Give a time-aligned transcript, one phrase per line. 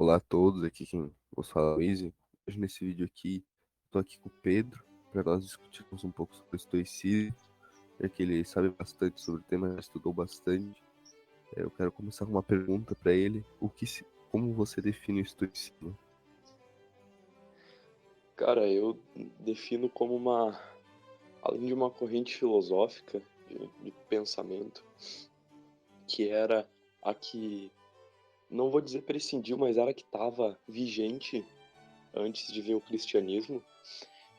[0.00, 2.00] Olá a todos, aqui quem vos fala é Luiz.
[2.46, 3.44] Hoje nesse vídeo aqui,
[3.86, 4.80] estou aqui com o Pedro
[5.12, 7.34] para nós discutirmos um pouco sobre o estoicismo,
[7.98, 10.80] já que ele sabe bastante sobre o tema, já estudou bastante.
[11.56, 13.86] É, eu quero começar com uma pergunta para ele: o que
[14.30, 15.98] como você define o estoicismo?
[18.36, 18.96] Cara, eu
[19.40, 20.56] defino como uma,
[21.42, 24.86] além de uma corrente filosófica de, de pensamento,
[26.06, 26.70] que era
[27.02, 27.72] a que
[28.50, 31.44] não vou dizer prescindiu, mas era que estava vigente
[32.14, 33.62] antes de ver o cristianismo.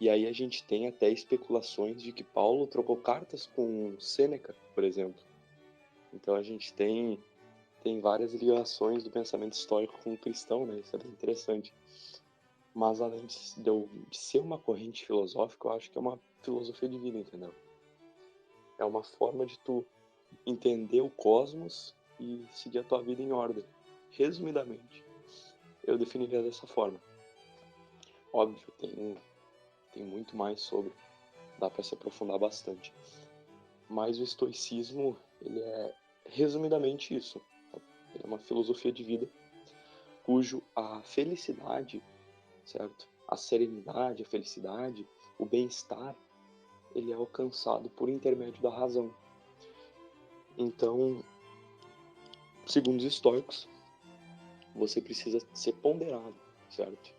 [0.02, 4.84] E aí a gente tem até especulações de que Paulo trocou cartas com Sêneca, por
[4.84, 5.22] exemplo.
[6.14, 7.20] Então a gente tem
[7.82, 10.80] tem várias ligações do pensamento histórico com o cristão, né?
[10.80, 11.74] Isso é bem interessante.
[12.74, 16.98] Mas além de, de ser uma corrente filosófica, eu acho que é uma filosofia de
[16.98, 17.54] vida, entendeu?
[18.78, 19.86] É uma forma de tu
[20.46, 23.64] entender o cosmos e seguir a tua vida em ordem
[24.12, 25.04] resumidamente,
[25.86, 27.02] eu definiria dessa forma.
[28.32, 29.18] Óbvio, tem,
[29.94, 30.92] tem muito mais sobre,
[31.58, 32.94] dá para se aprofundar bastante.
[33.90, 37.42] Mas o estoicismo, ele é resumidamente isso.
[38.14, 39.30] Ele é uma filosofia de vida
[40.24, 42.04] cujo a felicidade,
[42.64, 43.08] certo?
[43.28, 45.08] A serenidade, a felicidade,
[45.40, 46.16] o bem-estar,
[46.94, 49.12] ele é alcançado por intermédio da razão.
[50.56, 51.24] Então,
[52.68, 53.68] segundo os estoicos,
[54.80, 56.36] você precisa ser ponderado,
[56.70, 57.14] certo?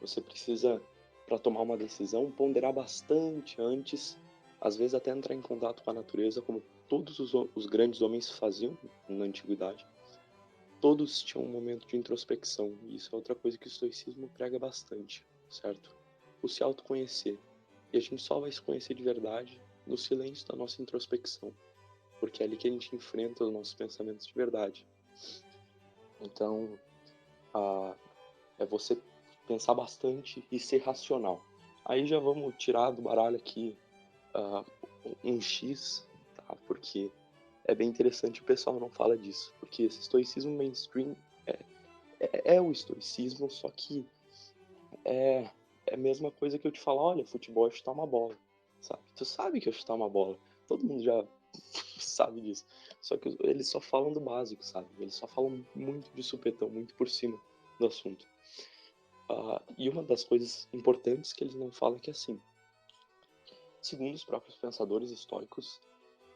[0.00, 0.82] Você precisa,
[1.26, 4.18] para tomar uma decisão, ponderar bastante antes,
[4.60, 8.30] às vezes até entrar em contato com a natureza, como todos os, os grandes homens
[8.30, 8.76] faziam
[9.08, 9.86] na antiguidade.
[10.80, 14.58] Todos tinham um momento de introspecção, e isso é outra coisa que o estoicismo prega
[14.58, 15.94] bastante, certo?
[16.42, 17.38] O se autoconhecer.
[17.92, 21.52] E a gente só vai se conhecer de verdade no silêncio da nossa introspecção,
[22.18, 24.86] porque é ali que a gente enfrenta os nossos pensamentos de verdade.
[26.20, 26.78] Então,
[28.58, 28.96] é você
[29.46, 31.44] pensar bastante e ser racional.
[31.84, 33.76] Aí já vamos tirar do baralho aqui
[35.24, 36.06] um X,
[36.36, 36.56] tá?
[36.66, 37.10] Porque
[37.64, 41.16] é bem interessante o pessoal não fala disso, porque esse estoicismo mainstream
[41.46, 41.58] é,
[42.20, 44.06] é, é o estoicismo, só que
[45.04, 45.50] é,
[45.86, 48.36] é a mesma coisa que eu te falar, olha, futebol é chutar uma bola,
[48.80, 49.02] sabe?
[49.16, 50.38] Tu sabe que é chutar uma bola,
[50.68, 51.24] todo mundo já
[51.98, 52.64] sabe disso.
[53.00, 54.86] Só que eles só falam do básico, sabe?
[54.98, 57.38] Eles só falam muito de supetão, muito por cima
[57.82, 58.26] do assunto.
[59.30, 62.40] Uh, e uma das coisas importantes que eles não falam é que, assim,
[63.80, 65.80] segundo os próprios pensadores históricos,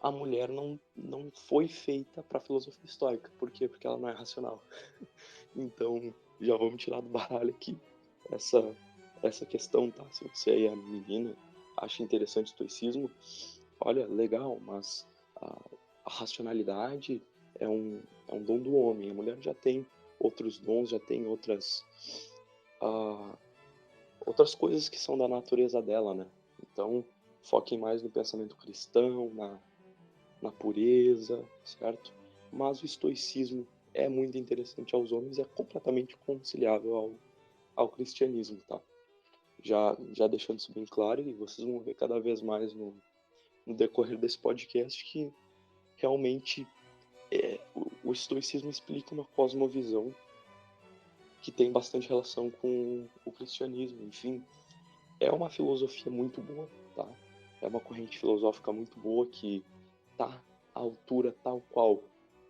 [0.03, 3.31] a mulher não, não foi feita para filosofia histórica.
[3.39, 3.69] Por quê?
[3.69, 4.63] Porque ela não é racional.
[5.57, 7.77] então, já vamos tirar do baralho aqui
[8.31, 8.75] essa,
[9.23, 10.05] essa questão, tá?
[10.11, 11.37] Se você aí é menina,
[11.77, 13.11] acha interessante o estoicismo,
[13.81, 15.61] olha, legal, mas a,
[16.05, 17.23] a racionalidade
[17.59, 19.11] é um, é um dom do homem.
[19.11, 19.87] A mulher já tem
[20.19, 21.85] outros dons, já tem outras
[22.83, 23.37] uh,
[24.25, 26.27] outras coisas que são da natureza dela, né?
[26.63, 27.05] Então
[27.43, 29.59] foquem mais no pensamento cristão, na,
[30.43, 32.13] na pureza, certo?
[32.53, 37.15] Mas o estoicismo é muito interessante aos homens e é completamente conciliável ao,
[37.75, 38.81] ao cristianismo, tá?
[39.63, 42.95] Já, já deixando isso bem claro, e vocês vão ver cada vez mais no,
[43.65, 45.33] no decorrer desse podcast que
[45.97, 46.67] realmente
[47.31, 47.59] é,
[48.07, 50.15] o, estoicismo explica uma cosmovisão
[51.43, 54.45] que tem bastante relação com o cristianismo, enfim.
[55.21, 57.09] É uma filosofia muito boa, tá?
[57.61, 59.65] É uma corrente filosófica muito boa que
[60.17, 60.43] tá
[60.75, 62.03] à altura tal qual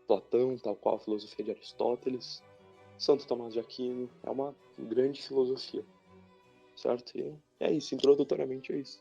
[0.06, 2.43] Platão, tal qual a filosofia de Aristóteles,
[2.99, 4.09] Santo Tomás de Aquino.
[4.22, 5.84] É uma grande filosofia,
[6.77, 7.16] certo?
[7.19, 9.00] E é isso, introdutoriamente é isso.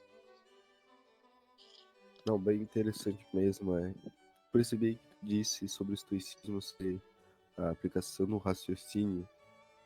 [2.26, 3.78] Não, bem interessante mesmo.
[3.78, 3.94] É.
[4.52, 7.02] Percebi que disse sobre o estoicismo ser
[7.58, 9.28] a aplicação no raciocínio,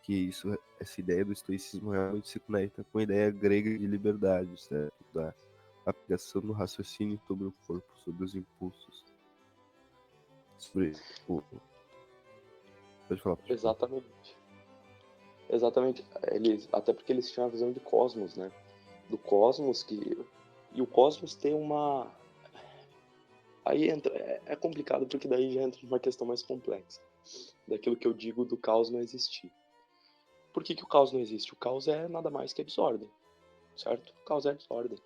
[0.02, 4.60] que isso, essa ideia do estoicismo realmente se conecta com a ideia grega de liberdade,
[4.60, 4.94] certo?
[5.14, 5.34] Da
[5.86, 9.06] aplicação no raciocínio sobre o corpo, sobre os impulsos.
[10.58, 10.94] Sobre
[11.28, 11.42] o.
[13.08, 13.36] Pode falar.
[13.38, 14.38] Pode Exatamente.
[15.50, 16.06] Exatamente.
[16.32, 18.52] Eles, até porque eles tinham a visão de cosmos, né?
[19.10, 20.18] Do cosmos que.
[20.74, 22.12] E o cosmos tem uma
[23.70, 27.00] Aí entra, é, é complicado porque daí já entra numa questão mais complexa.
[27.68, 29.52] Daquilo que eu digo do caos não existir.
[30.52, 31.54] Por que, que o caos não existe?
[31.54, 33.08] O caos é nada mais que a desordem,
[33.78, 34.12] certo?
[34.22, 34.98] O caos é a desordem.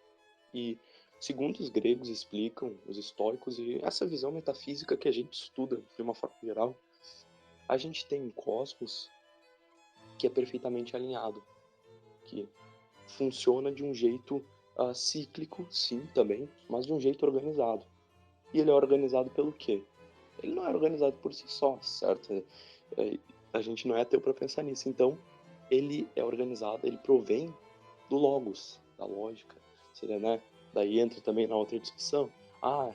[0.54, 0.78] E
[1.20, 6.02] segundo os gregos explicam, os históricos, e essa visão metafísica que a gente estuda de
[6.02, 6.74] uma forma geral,
[7.68, 9.12] a gente tem um cosmos
[10.18, 11.44] que é perfeitamente alinhado,
[12.24, 12.48] que
[13.08, 14.38] funciona de um jeito
[14.78, 17.86] uh, cíclico, sim, também, mas de um jeito organizado.
[18.54, 19.84] E ele é organizado pelo quê?
[20.42, 22.44] Ele não é organizado por si só, certo?
[22.98, 23.18] É,
[23.52, 24.90] A gente não é ateu para pensar nisso.
[24.90, 25.18] Então,
[25.70, 27.54] ele é organizado, ele provém
[28.10, 29.56] do logos, da lógica.
[29.94, 30.42] Seria, né?
[30.74, 32.32] Daí entra também na outra discussão.
[32.62, 32.92] Ah,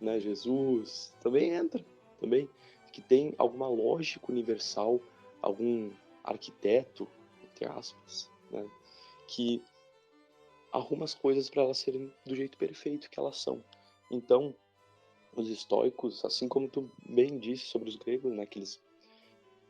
[0.00, 1.84] né, Jesus também entra,
[2.18, 2.48] também
[2.92, 5.00] que tem alguma lógica universal,
[5.40, 5.90] algum
[6.24, 7.06] arquiteto,
[7.44, 8.68] entre aspas, né,
[9.28, 9.62] que
[10.72, 13.62] arruma as coisas para elas serem do jeito perfeito que elas são.
[14.10, 14.54] Então,
[15.36, 18.80] os estoicos, assim como tu bem disse sobre os gregos, né, que eles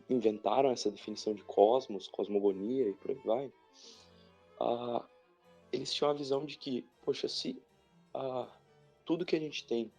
[0.09, 3.47] inventaram essa definição de cosmos, cosmogonia e por aí vai,
[4.61, 5.05] uh,
[5.73, 7.63] eles tinham a visão de que, poxa, se
[8.15, 8.51] uh,
[9.05, 9.93] tudo que a gente tem,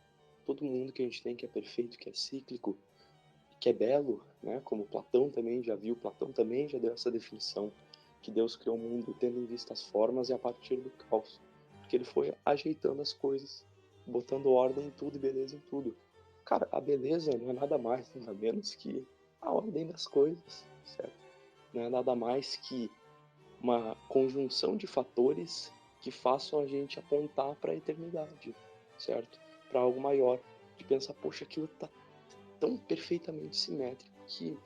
[0.45, 2.77] todo mundo que a gente tem que é perfeito, que é cíclico,
[3.59, 7.71] que é belo, né, como Platão também já viu, Platão também já deu essa definição,
[8.21, 11.39] que Deus criou o mundo tendo em vista as formas e a partir do caos,
[11.79, 13.65] porque ele foi ajeitando as coisas
[14.06, 15.95] botando ordem em tudo e beleza em tudo.
[16.45, 19.06] Cara, a beleza não é nada mais, nada menos que
[19.42, 21.13] a ordem das coisas, certo?
[21.74, 22.89] Não é nada mais que
[23.62, 25.71] uma conjunção de fatores
[26.01, 28.56] que façam a gente apontar para a eternidade,
[28.98, 29.39] certo?
[29.69, 30.39] Para algo maior,
[30.77, 31.88] de pensar, poxa, aquilo tá
[32.59, 34.57] tão perfeitamente simétrico que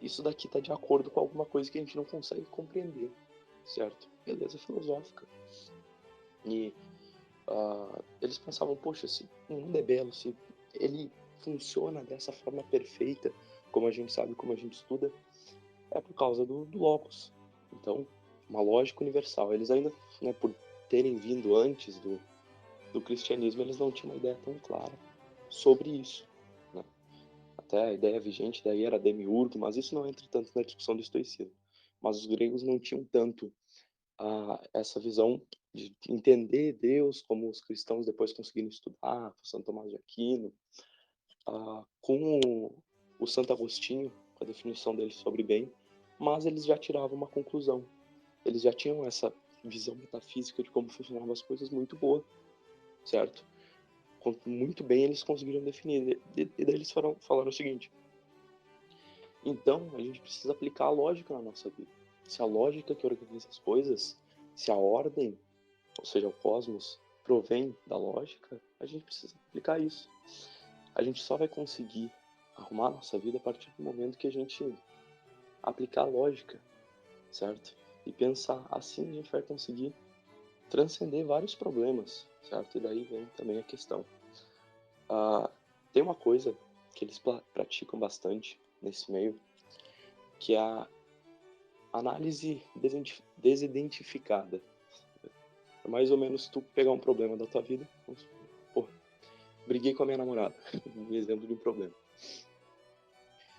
[0.00, 3.10] isso daqui tá de acordo com alguma coisa que a gente não consegue compreender,
[3.64, 4.08] certo?
[4.24, 5.26] Beleza filosófica.
[6.44, 6.72] E
[7.48, 10.34] Uh, eles pensavam, poxa, se o mundo é belo, se
[10.74, 11.10] ele
[11.40, 13.32] funciona dessa forma perfeita,
[13.70, 15.12] como a gente sabe, como a gente estuda,
[15.90, 17.32] é por causa do, do logos.
[17.72, 18.06] Então,
[18.48, 19.52] uma lógica universal.
[19.52, 20.54] Eles ainda, né, por
[20.88, 22.20] terem vindo antes do,
[22.92, 24.92] do cristianismo, eles não tinham uma ideia tão clara
[25.48, 26.26] sobre isso.
[26.72, 26.84] Né?
[27.58, 31.02] Até a ideia vigente daí era demiurgo, mas isso não entra tanto na discussão do
[31.02, 31.52] estoicismo.
[32.00, 33.52] Mas os gregos não tinham tanto
[34.20, 35.40] uh, essa visão
[35.72, 40.52] de entender Deus, como os cristãos depois conseguiram estudar, Santo Tomás de Aquino,
[41.48, 42.74] uh, com o,
[43.18, 45.70] o Santo Agostinho, a definição dele sobre bem,
[46.18, 47.84] mas eles já tiravam uma conclusão.
[48.44, 49.32] Eles já tinham essa
[49.64, 52.22] visão metafísica de como funcionavam as coisas muito boa,
[53.04, 53.44] certo?
[54.46, 56.20] Muito bem eles conseguiram definir.
[56.36, 57.90] E daí eles falaram, falaram o seguinte:
[59.44, 61.90] então a gente precisa aplicar a lógica na nossa vida.
[62.26, 64.16] Se a lógica que organiza as coisas,
[64.54, 65.38] se a ordem
[65.98, 70.08] ou seja, o cosmos, provém da lógica, a gente precisa aplicar isso.
[70.94, 72.12] A gente só vai conseguir
[72.56, 74.76] arrumar a nossa vida a partir do momento que a gente
[75.62, 76.60] aplicar a lógica,
[77.30, 77.74] certo?
[78.04, 79.94] E pensar assim a gente vai conseguir
[80.68, 82.76] transcender vários problemas, certo?
[82.76, 84.04] E daí vem também a questão.
[85.08, 85.48] Uh,
[85.92, 86.56] tem uma coisa
[86.94, 87.20] que eles
[87.52, 89.40] praticam bastante nesse meio,
[90.38, 90.86] que é a
[91.98, 92.62] análise
[93.36, 94.60] desidentificada
[95.84, 97.88] é mais ou menos tu pegar um problema da tua vida.
[98.72, 98.86] Pô,
[99.66, 100.54] briguei com a minha namorada.
[100.96, 101.92] um exemplo de um problema.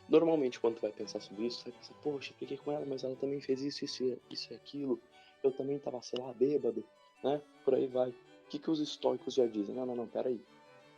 [0.09, 3.03] Normalmente, quando tu vai pensar sobre isso, tu vai pensar, poxa, briguei com ela, mas
[3.03, 4.99] ela também fez isso, isso, isso e aquilo.
[5.43, 6.83] Eu também tava, sei lá, bêbado,
[7.23, 7.41] né?
[7.63, 8.09] Por aí vai.
[8.09, 9.75] O que, que os estoicos já dizem?
[9.75, 10.39] Não, não, não, peraí.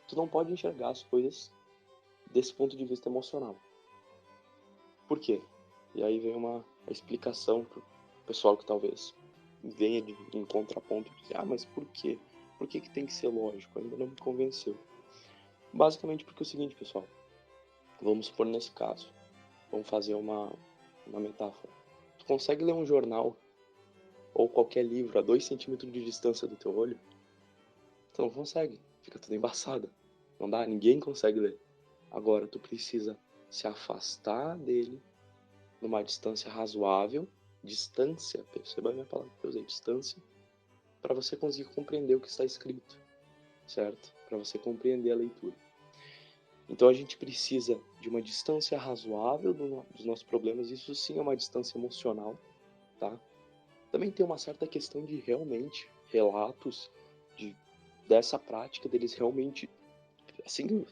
[0.08, 1.52] Tu não pode enxergar as coisas
[2.32, 3.56] desse ponto de vista emocional.
[5.08, 5.42] Por quê?
[5.96, 7.84] E aí vem uma explicação pro
[8.26, 9.14] pessoal que talvez
[9.64, 12.20] venha de, em contraponto e ah, mas por quê?
[12.58, 13.80] Por que, que tem que ser lógico?
[13.80, 14.78] Ainda não me convenceu.
[15.72, 17.08] Basicamente porque é o seguinte, pessoal.
[18.02, 19.12] Vamos supor nesse caso.
[19.72, 20.52] Vamos fazer uma,
[21.06, 21.72] uma metáfora.
[22.18, 23.36] Tu consegue ler um jornal
[24.34, 27.00] ou qualquer livro a 2 centímetros de distância do teu olho?
[28.14, 28.80] Tu não consegue.
[29.02, 29.90] Fica tudo embaçado.
[30.40, 31.60] Não dá, ninguém consegue ler.
[32.10, 33.18] Agora tu precisa
[33.50, 35.02] se afastar dele
[35.82, 37.28] numa distância razoável
[37.64, 40.22] distância, perceba a minha palavra que eu usei, distância,
[41.02, 42.98] para você conseguir compreender o que está escrito,
[43.68, 44.14] certo?
[44.28, 45.56] Para você compreender a leitura.
[46.70, 51.22] Então a gente precisa de uma distância razoável do, dos nossos problemas, isso sim é
[51.22, 52.38] uma distância emocional,
[53.00, 53.20] tá?
[53.92, 56.92] Também tem uma certa questão de realmente relatos
[57.36, 57.56] de,
[58.08, 59.70] dessa prática deles realmente,
[60.46, 60.86] assim,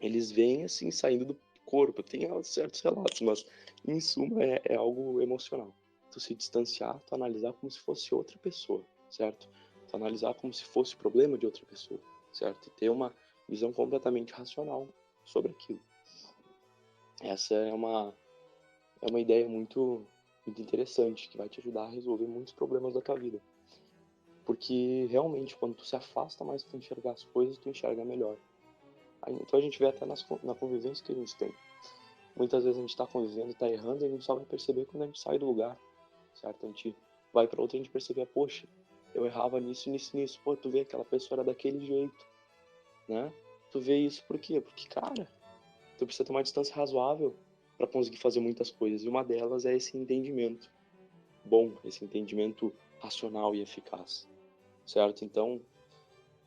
[0.00, 1.34] eles vêm assim saindo do
[1.70, 2.02] corpo.
[2.02, 3.46] Tem certos relatos, mas
[3.86, 5.74] em suma é, é algo emocional
[6.10, 9.48] tu se distanciar, tu analisar como se fosse outra pessoa, certo?
[9.88, 12.00] Tu analisar como se fosse problema de outra pessoa,
[12.32, 12.66] certo?
[12.66, 13.14] E ter uma
[13.48, 14.88] visão completamente racional
[15.24, 15.80] sobre aquilo.
[17.22, 18.14] Essa é uma
[19.02, 20.06] é uma ideia muito
[20.46, 23.40] muito interessante que vai te ajudar a resolver muitos problemas da tua vida.
[24.44, 28.36] Porque realmente quando tu se afasta mais para enxergar as coisas, tu enxerga melhor.
[29.28, 31.52] Então a gente vê até nas, na convivência que a gente tem.
[32.36, 35.02] Muitas vezes a gente está convivendo, está errando, e a gente só vai perceber quando
[35.02, 35.78] a gente sai do lugar
[36.40, 36.64] certo?
[36.64, 36.96] A gente
[37.32, 38.66] vai para outra e a gente percebe, poxa,
[39.14, 40.40] eu errava nisso, nisso, nisso.
[40.42, 42.26] Pô, tu vê aquela pessoa era daquele jeito,
[43.08, 43.32] né?
[43.70, 44.60] Tu vê isso por quê?
[44.60, 45.28] Porque, cara,
[45.98, 47.34] tu precisa ter uma distância razoável
[47.76, 49.02] para conseguir fazer muitas coisas.
[49.02, 50.70] E uma delas é esse entendimento
[51.44, 54.28] bom, esse entendimento racional e eficaz,
[54.84, 55.24] certo?
[55.24, 55.60] Então,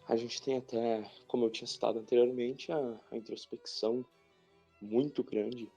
[0.07, 4.05] a gente tem até, como eu tinha citado anteriormente, a, a introspecção
[4.81, 5.69] muito grande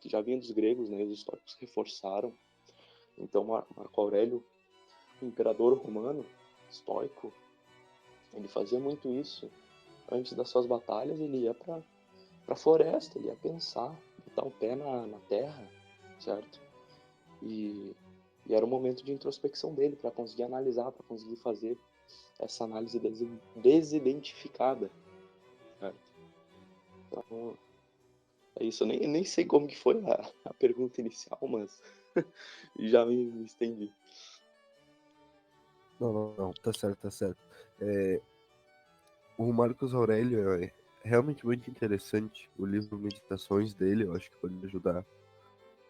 [0.00, 1.02] que já vinha dos gregos, né?
[1.02, 2.32] Os históricos reforçaram.
[3.16, 4.42] Então, Marco Aurélio,
[5.20, 6.24] imperador romano,
[6.70, 7.32] estoico,
[8.32, 9.50] ele fazia muito isso.
[10.10, 11.82] Antes das suas batalhas, ele ia para
[12.48, 13.94] para floresta, ele ia pensar,
[14.24, 15.70] botar o pé na, na terra,
[16.18, 16.58] certo?
[17.42, 17.94] E,
[18.46, 21.76] e era o momento de introspecção dele para conseguir analisar, para conseguir fazer
[22.38, 23.00] essa análise
[23.56, 24.90] desidentificada,
[25.80, 25.98] certo?
[27.06, 27.58] Então,
[28.56, 28.84] é isso.
[28.84, 31.82] Eu nem, nem sei como que foi a, a pergunta inicial, mas
[32.78, 33.92] já me, me, estendi.
[35.98, 37.38] Não, não, não, tá certo, tá certo.
[37.80, 38.20] É,
[39.36, 40.72] o Marcos Aurélio é
[41.02, 42.50] realmente muito interessante.
[42.58, 45.04] O livro Meditações dele, eu acho que pode ajudar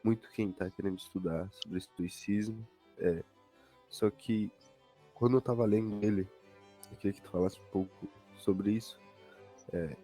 [0.02, 2.66] muito quem está querendo estudar sobre estoicismo.
[2.98, 3.22] É,
[3.88, 4.50] só que
[5.18, 6.28] quando eu estava lendo ele,
[6.90, 8.08] eu queria que tu falasse um pouco
[8.38, 9.00] sobre isso.
[9.72, 9.96] É,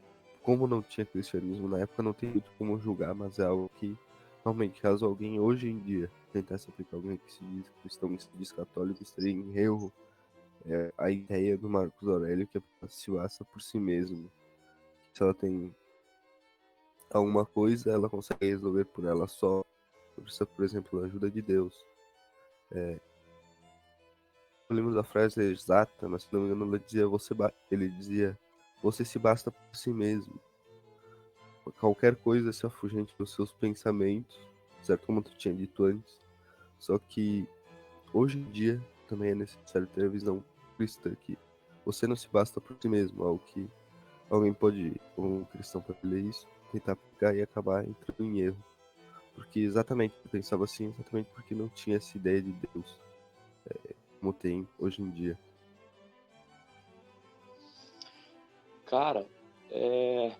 [0.42, 3.96] como não tinha cristianismo na época, não tem muito como julgar, mas é algo que
[4.44, 8.30] realmente, caso alguém hoje em dia tentasse aplicar alguém que se diz cristão, que se
[8.34, 9.92] diz católico, estaria em erro
[10.66, 14.30] é, a ideia do Marcos Aurélio que é se basta por si mesmo.
[15.12, 15.74] Se ela tem
[17.12, 19.64] alguma coisa, ela consegue resolver por ela só.
[20.56, 21.84] Por exemplo, da ajuda de Deus.
[22.70, 22.98] É,
[24.68, 27.34] não lembro da frase exata, mas se não me engano, ele dizia, você
[27.70, 28.38] ele dizia
[28.82, 30.38] você se basta por si mesmo.
[31.80, 34.38] Qualquer coisa se afugente dos seus pensamentos,
[34.82, 35.06] certo?
[35.06, 36.20] Como tu tinha dito antes.
[36.78, 37.48] Só que
[38.12, 40.44] hoje em dia também é necessário ter a visão
[40.76, 41.38] cristã que
[41.84, 43.70] você não se basta por si mesmo, algo que
[44.28, 48.64] alguém pode, como um cristão pode ler isso, tentar aplicar e acabar entrando em erro.
[49.34, 53.00] Porque exatamente, eu pensava assim, exatamente porque não tinha essa ideia de Deus,
[54.24, 55.38] como tem hoje em dia.
[58.86, 59.28] Cara,
[59.70, 60.34] é...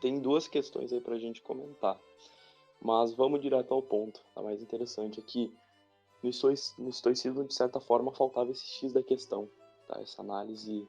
[0.00, 1.98] tem duas questões aí pra gente comentar.
[2.78, 4.20] Mas vamos direto ao ponto.
[4.36, 5.50] A mais interessante é que
[6.22, 6.28] no,
[6.90, 9.48] estoicismo, de certa forma, faltava esse X da questão.
[9.88, 9.98] Tá?
[10.00, 10.86] Essa análise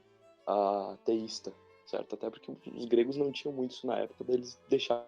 [0.47, 1.53] uh, teísta,
[1.85, 2.15] certo?
[2.15, 5.07] Até porque os gregos não tinham muito isso na época deles deixar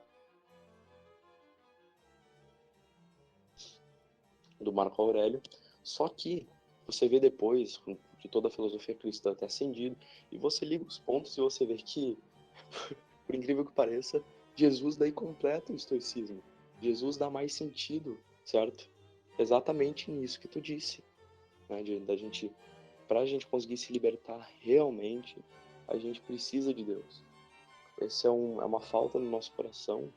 [4.61, 5.41] do Marco Aurélio.
[5.83, 6.47] Só que
[6.85, 7.81] você vê depois,
[8.19, 9.95] de toda a filosofia cristã ter ascendido,
[10.31, 12.17] e você liga os pontos e você vê que,
[13.25, 14.23] por incrível que pareça,
[14.55, 16.41] Jesus daí completa o estoicismo.
[16.81, 18.89] Jesus dá mais sentido, certo?
[19.37, 21.03] Exatamente nisso que tu disse,
[21.67, 21.83] né?
[21.83, 22.51] De, da gente,
[23.07, 25.37] pra gente conseguir se libertar realmente,
[25.87, 27.23] a gente precisa de Deus.
[27.99, 30.11] Essa é, um, é uma falta no nosso coração,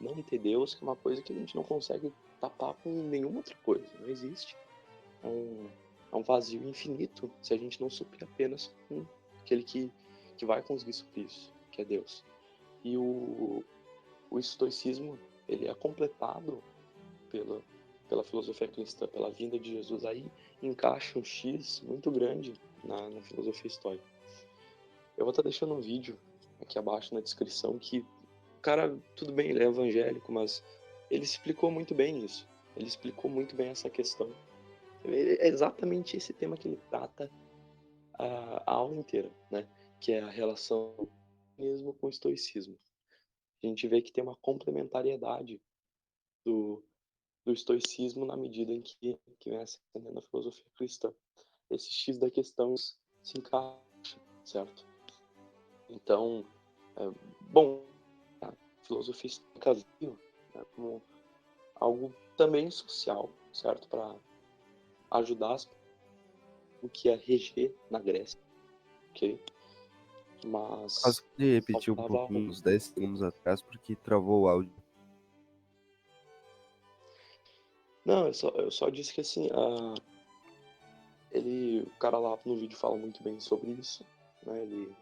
[0.00, 3.38] não ter Deus, que é uma coisa que a gente não consegue tapar com nenhuma
[3.38, 4.56] outra coisa, não existe.
[5.22, 5.68] É um,
[6.14, 9.04] é um vazio infinito se a gente não suprir apenas com
[9.40, 9.90] aquele que,
[10.36, 12.24] que vai conseguir suprir isso, que é Deus.
[12.84, 13.64] E o,
[14.30, 15.18] o estoicismo,
[15.48, 16.62] ele é completado
[17.30, 17.60] pela,
[18.08, 20.04] pela filosofia cristã, pela vinda de Jesus.
[20.04, 20.24] Aí
[20.62, 22.54] encaixa um X muito grande
[22.84, 24.04] na, na filosofia estoica.
[25.16, 26.16] Eu vou estar deixando um vídeo
[26.60, 28.04] aqui abaixo na descrição que
[28.62, 30.64] cara, tudo bem, ele é evangélico, mas
[31.10, 32.48] ele explicou muito bem isso.
[32.76, 34.30] Ele explicou muito bem essa questão
[35.06, 37.30] é exatamente esse tema que ele trata
[38.14, 39.68] a, a aula inteira, né?
[40.00, 41.08] Que é a relação
[41.58, 42.78] mesmo com o estoicismo.
[43.62, 45.60] A gente vê que tem uma complementariedade
[46.44, 46.82] do,
[47.44, 51.12] do estoicismo na medida em que, que vem ascendendo a filosofia cristã.
[51.70, 54.86] Esse X da questão se encaixa, certo?
[55.88, 56.44] Então,
[56.96, 57.10] é,
[57.50, 57.82] bom,
[58.42, 60.18] a filosofia estoica viu
[60.54, 61.02] né, como
[61.76, 63.88] algo também social, certo?
[63.88, 64.14] Para
[65.14, 65.56] ajudar
[66.82, 68.38] o que é reger na Grécia,
[69.10, 69.42] ok?
[70.44, 71.00] Mas.
[71.00, 71.22] Pode
[71.54, 74.72] repetir um pouquinho, uns 10 segundos atrás, porque travou o áudio.
[78.04, 79.48] Não, eu só, eu só disse que assim,
[81.32, 84.04] ele, o cara lá no vídeo fala muito bem sobre isso,
[84.44, 84.60] né?
[84.60, 84.94] Ele,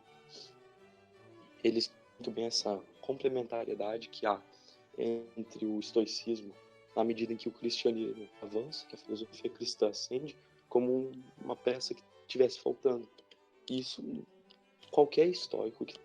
[1.64, 1.80] ele
[2.20, 4.40] muito bem essa complementariedade que há
[4.96, 6.54] entre o estoicismo
[6.94, 10.36] na medida em que o cristianismo avança, que a filosofia cristã ascende,
[10.68, 13.08] como uma peça que estivesse faltando.
[13.70, 14.02] Isso,
[14.90, 15.98] qualquer estoico que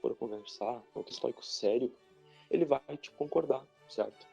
[0.00, 1.92] for conversar, qualquer estoico sério,
[2.50, 4.26] ele vai te concordar, certo?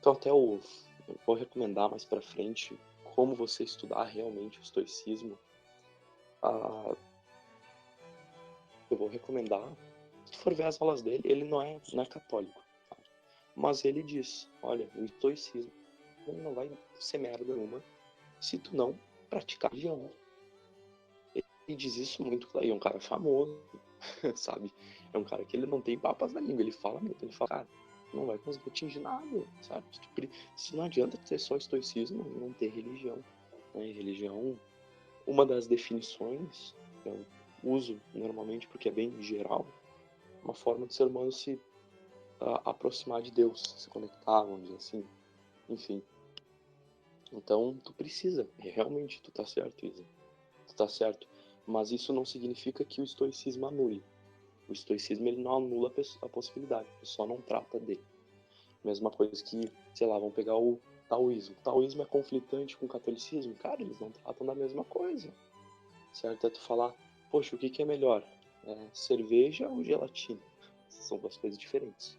[0.00, 0.60] Então até eu,
[1.08, 2.78] eu vou recomendar mais para frente
[3.14, 5.38] como você estudar realmente o estoicismo.
[6.42, 6.94] Ah,
[8.90, 9.66] eu vou recomendar,
[10.26, 12.63] se for ver as aulas dele, ele não é, não é católico.
[13.54, 15.70] Mas ele diz: olha, o estoicismo
[16.26, 17.82] não vai ser merda nenhuma
[18.40, 18.98] se tu não
[19.30, 20.10] praticar religião.
[21.34, 22.68] Ele diz isso muito claro.
[22.68, 23.58] é um cara famoso,
[24.36, 24.72] sabe?
[25.12, 26.62] É um cara que ele não tem papas na língua.
[26.62, 27.18] Ele fala mesmo.
[27.22, 27.68] Ele fala, cara,
[28.12, 29.84] não vai conseguir atingir nada, sabe?
[30.56, 33.22] Se não adianta ter só estoicismo e não ter religião.
[33.74, 33.86] Né?
[33.92, 34.58] Religião,
[35.26, 37.24] uma das definições, eu
[37.62, 39.66] uso normalmente porque é bem geral,
[40.42, 41.58] uma forma de ser humano se
[42.40, 45.04] uh, aproximar de Deus, se conectar, vamos dizer assim.
[45.68, 46.02] Enfim.
[47.32, 48.48] Então, tu precisa.
[48.58, 50.04] Realmente, tu tá certo, Isa.
[50.68, 51.26] Tu tá certo.
[51.66, 54.04] Mas isso não significa que o estoicismo anule.
[54.68, 58.04] O estoicismo ele não anula a possibilidade, ele só não trata dele.
[58.82, 61.54] Mesma coisa que, sei lá, vamos pegar o taoísmo.
[61.54, 63.54] O taoísmo é conflitante com o catolicismo?
[63.54, 65.34] Cara, eles não tratam da mesma coisa.
[66.12, 66.46] Certo?
[66.46, 66.94] É tu falar,
[67.30, 68.22] poxa, o que, que é melhor?
[68.66, 70.40] É cerveja ou gelatina?
[70.88, 72.18] São duas coisas diferentes.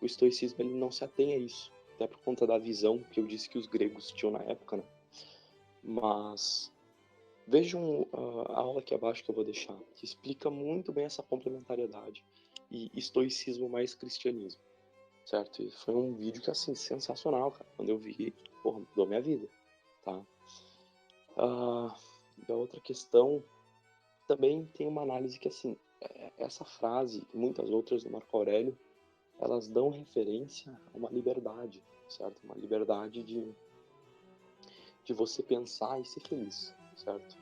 [0.00, 3.26] O estoicismo ele não se atém a isso, até por conta da visão que eu
[3.26, 4.84] disse que os gregos tinham na época, né?
[5.82, 6.72] Mas
[7.50, 11.20] Vejam uh, a aula aqui abaixo que eu vou deixar, que explica muito bem essa
[11.20, 12.24] complementariedade
[12.70, 14.60] e estoicismo mais cristianismo,
[15.26, 15.60] certo?
[15.60, 17.68] E foi um vídeo que, assim, sensacional, cara.
[17.76, 19.48] Quando eu vi, porra, mudou minha vida,
[20.04, 20.24] tá?
[21.36, 21.92] Uh,
[22.48, 23.42] a outra questão
[24.28, 28.78] também tem uma análise que, assim, é, essa frase e muitas outras do Marco Aurélio,
[29.40, 32.40] elas dão referência a uma liberdade, certo?
[32.44, 33.42] Uma liberdade de,
[35.04, 37.36] de você pensar e ser feliz, certo?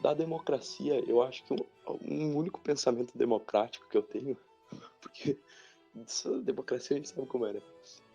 [0.00, 1.58] Da democracia, eu acho que um,
[2.00, 4.36] um único pensamento democrático que eu tenho,
[5.00, 5.38] porque
[6.42, 7.62] democracia a gente sabe como era.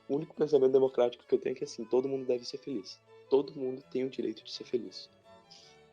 [0.08, 3.00] O único pensamento democrático que eu tenho é que assim, todo mundo deve ser feliz.
[3.30, 5.10] Todo mundo tem o direito de ser feliz.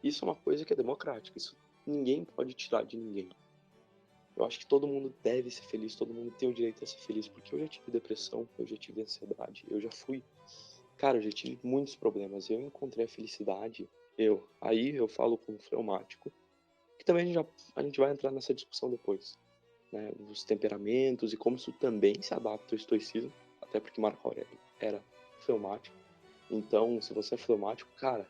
[0.02, 1.56] Isso é uma coisa que é democrática, isso
[1.86, 3.28] ninguém pode tirar de ninguém.
[4.40, 6.96] Eu acho que todo mundo deve ser feliz, todo mundo tem o direito a ser
[6.96, 10.22] feliz, porque eu já tive depressão, eu já tive ansiedade, eu já fui.
[10.96, 12.48] Cara, eu já tive muitos problemas.
[12.48, 13.86] Eu encontrei a felicidade
[14.16, 14.48] eu.
[14.58, 16.32] Aí eu falo com o fleumático,
[16.98, 17.44] que também a gente, já,
[17.76, 19.38] a gente vai entrar nessa discussão depois.
[19.92, 24.58] Né, os temperamentos e como isso também se adapta ao estoicismo, até porque Marco Aurélio
[24.78, 25.04] era
[25.40, 25.94] fleumático.
[26.50, 28.26] Então, se você é fleumático, cara,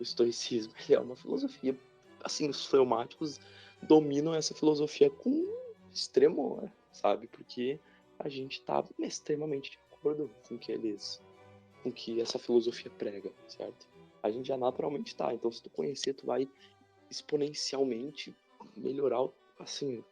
[0.00, 1.78] o estoicismo é uma filosofia.
[2.24, 3.38] Assim, os fleumáticos
[3.82, 5.46] dominam essa filosofia com
[5.92, 7.26] extremo, sabe?
[7.26, 7.78] Porque
[8.18, 11.20] a gente tá extremamente de acordo com que eles,
[11.82, 13.86] com que essa filosofia prega, certo?
[14.26, 15.32] a gente já naturalmente tá.
[15.32, 16.48] Então, se tu conhecer, tu vai
[17.10, 18.34] exponencialmente
[18.76, 20.02] melhorar, assim,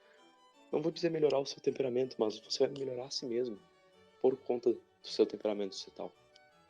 [0.73, 3.59] não vou dizer melhorar o seu temperamento, mas você vai melhorar a si mesmo
[4.23, 6.13] por conta do seu temperamento e tal,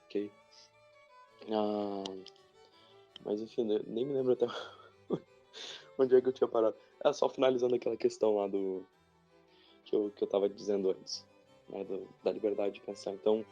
[0.07, 0.31] ok?
[1.51, 2.05] Ah,
[3.25, 4.47] mas enfim, nem me lembro até
[5.99, 6.77] onde é que eu tinha parado.
[7.05, 8.85] É só finalizando aquela questão lá do
[9.85, 11.25] que eu, que eu tava dizendo antes,
[11.69, 13.13] né, do, da liberdade de pensar.
[13.13, 13.45] Então,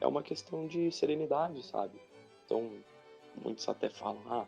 [0.00, 2.00] é uma questão de serenidade, sabe?
[2.44, 2.70] Então,
[3.42, 4.46] muitos até falam, ah,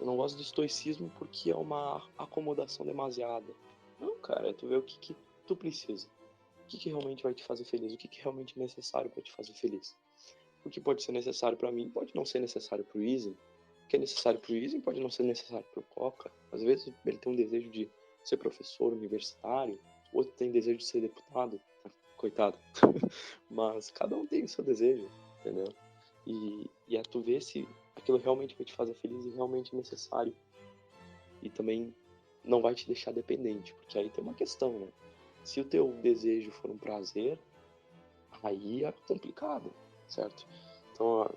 [0.00, 3.54] eu não gosto do estoicismo porque é uma acomodação demasiada.
[3.98, 6.08] Não, cara, é tu vê o que, que tu precisa.
[6.64, 7.92] O que, que realmente vai te fazer feliz?
[7.92, 9.96] O que, que realmente é necessário para te fazer feliz?
[10.64, 13.36] O que pode ser necessário para mim pode não ser necessário para o Easy.
[13.88, 16.30] Que é necessário para o Easy pode não ser necessário para o Coca.
[16.52, 17.88] Às vezes ele tem um desejo de
[18.24, 19.78] ser professor universitário,
[20.12, 21.60] outro tem desejo de ser deputado.
[22.16, 22.58] Coitado.
[23.50, 25.08] Mas cada um tem o seu desejo,
[25.40, 25.72] entendeu?
[26.26, 29.76] E, e é tu ver se aquilo realmente vai te fazer feliz e realmente é
[29.76, 30.34] necessário.
[31.42, 31.94] E também
[32.42, 34.88] não vai te deixar dependente, porque aí tem uma questão, né?
[35.44, 37.38] Se o teu desejo for um prazer,
[38.42, 39.72] aí é complicado,
[40.08, 40.46] certo?
[40.92, 41.30] Então,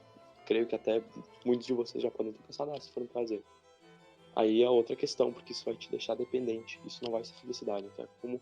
[0.50, 1.04] creio que até
[1.46, 3.44] muitos de vocês já podem ter pensado, ah, se for um prazer.
[4.36, 7.86] Aí é outra questão, porque isso vai te deixar dependente, isso não vai ser felicidade.
[7.86, 8.42] Então, como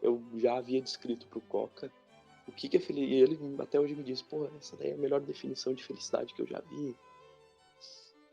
[0.00, 1.92] eu já havia descrito pro Coca,
[2.46, 3.10] o que, que é feliz.
[3.10, 6.32] E ele até hoje me diz, pô, essa daí é a melhor definição de felicidade
[6.32, 6.94] que eu já vi.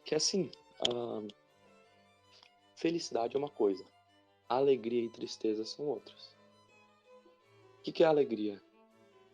[0.06, 0.52] Que é assim,
[2.76, 3.84] felicidade é uma coisa,
[4.48, 6.38] alegria e tristeza são outras.
[7.80, 8.62] O que, que é alegria?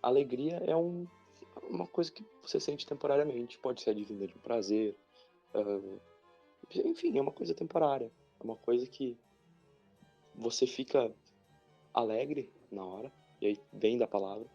[0.01, 1.05] Alegria é um,
[1.69, 4.95] uma coisa que você sente temporariamente, pode ser advinda de um prazer,
[5.53, 5.99] uh,
[6.73, 9.17] enfim, é uma coisa temporária, é uma coisa que
[10.35, 11.13] você fica
[11.93, 14.45] alegre na hora, e aí vem da palavra,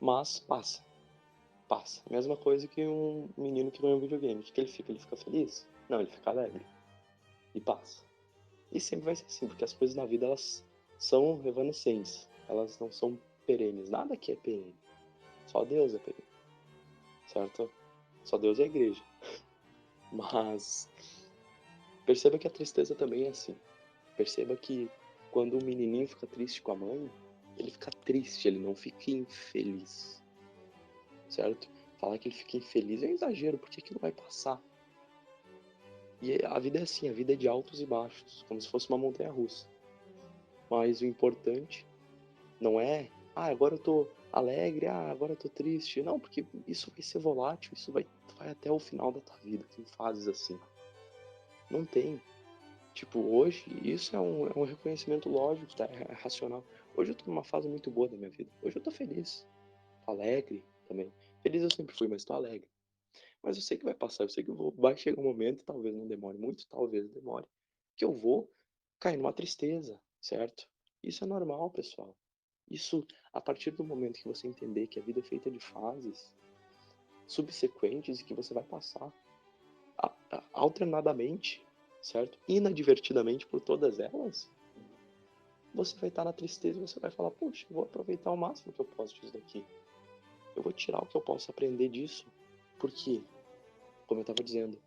[0.00, 0.84] mas passa.
[1.68, 2.00] Passa.
[2.08, 4.40] Mesma coisa que um menino que ganha um videogame.
[4.40, 4.92] O que, que ele fica?
[4.92, 5.66] Ele fica feliz?
[5.88, 6.64] Não, ele fica alegre.
[7.54, 8.04] E passa.
[8.70, 10.64] E sempre vai ser assim, porque as coisas na vida elas
[10.98, 12.28] são evanescentes.
[12.48, 13.88] Elas não são perenes.
[13.90, 14.74] Nada aqui é perene.
[15.46, 16.25] Só Deus é perene.
[17.36, 17.70] Certo?
[18.24, 19.02] Só Deus é a igreja.
[20.10, 20.88] Mas
[22.06, 23.54] perceba que a tristeza também é assim.
[24.16, 24.88] Perceba que
[25.30, 27.10] quando o menininho fica triste com a mãe,
[27.58, 30.24] ele fica triste, ele não fica infeliz.
[31.28, 31.68] Certo?
[31.98, 34.58] Falar que ele fica infeliz é um exagero, porque aquilo vai passar.
[36.22, 38.88] E a vida é assim, a vida é de altos e baixos, como se fosse
[38.88, 39.68] uma montanha russa.
[40.70, 41.86] Mas o importante
[42.58, 46.02] não é, ah, agora eu tô alegre, ah, agora eu tô triste.
[46.02, 48.06] Não, porque isso vai ser volátil, isso vai,
[48.38, 50.58] vai até o final da tua vida, tem fases assim.
[51.70, 52.20] Não tem.
[52.94, 55.84] Tipo, hoje, isso é um, é um reconhecimento lógico, tá?
[55.84, 56.64] É racional.
[56.96, 58.50] Hoje eu tô numa fase muito boa da minha vida.
[58.62, 59.46] Hoje eu tô feliz.
[60.06, 61.12] Alegre também.
[61.42, 62.66] Feliz eu sempre fui, mas tô alegre.
[63.42, 65.94] Mas eu sei que vai passar, eu sei que vou, vai chegar um momento, talvez
[65.94, 67.46] não demore muito, talvez demore,
[67.94, 68.50] que eu vou
[68.98, 70.66] cair numa tristeza, certo?
[71.02, 72.16] Isso é normal, pessoal.
[72.70, 76.32] Isso, a partir do momento que você entender que a vida é feita de fases
[77.26, 79.12] subsequentes e que você vai passar
[80.52, 81.64] alternadamente,
[82.00, 82.38] certo?
[82.48, 84.50] Inadvertidamente por todas elas,
[85.74, 88.80] você vai estar na tristeza e você vai falar, puxa, vou aproveitar o máximo que
[88.80, 89.64] eu posso disso daqui.
[90.54, 92.26] Eu vou tirar o que eu posso aprender disso.
[92.78, 93.22] Porque,
[94.06, 94.78] como eu estava dizendo,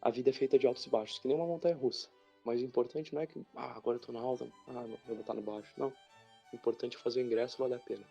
[0.00, 2.08] a vida é feita de altos e baixos, que nem uma montanha russa.
[2.44, 5.20] Mas o importante não é que, ah, agora eu tô na alta, ah, eu vou
[5.20, 5.70] estar no baixo.
[5.76, 5.92] Não.
[6.52, 8.04] O importante é fazer o ingresso valer a pena.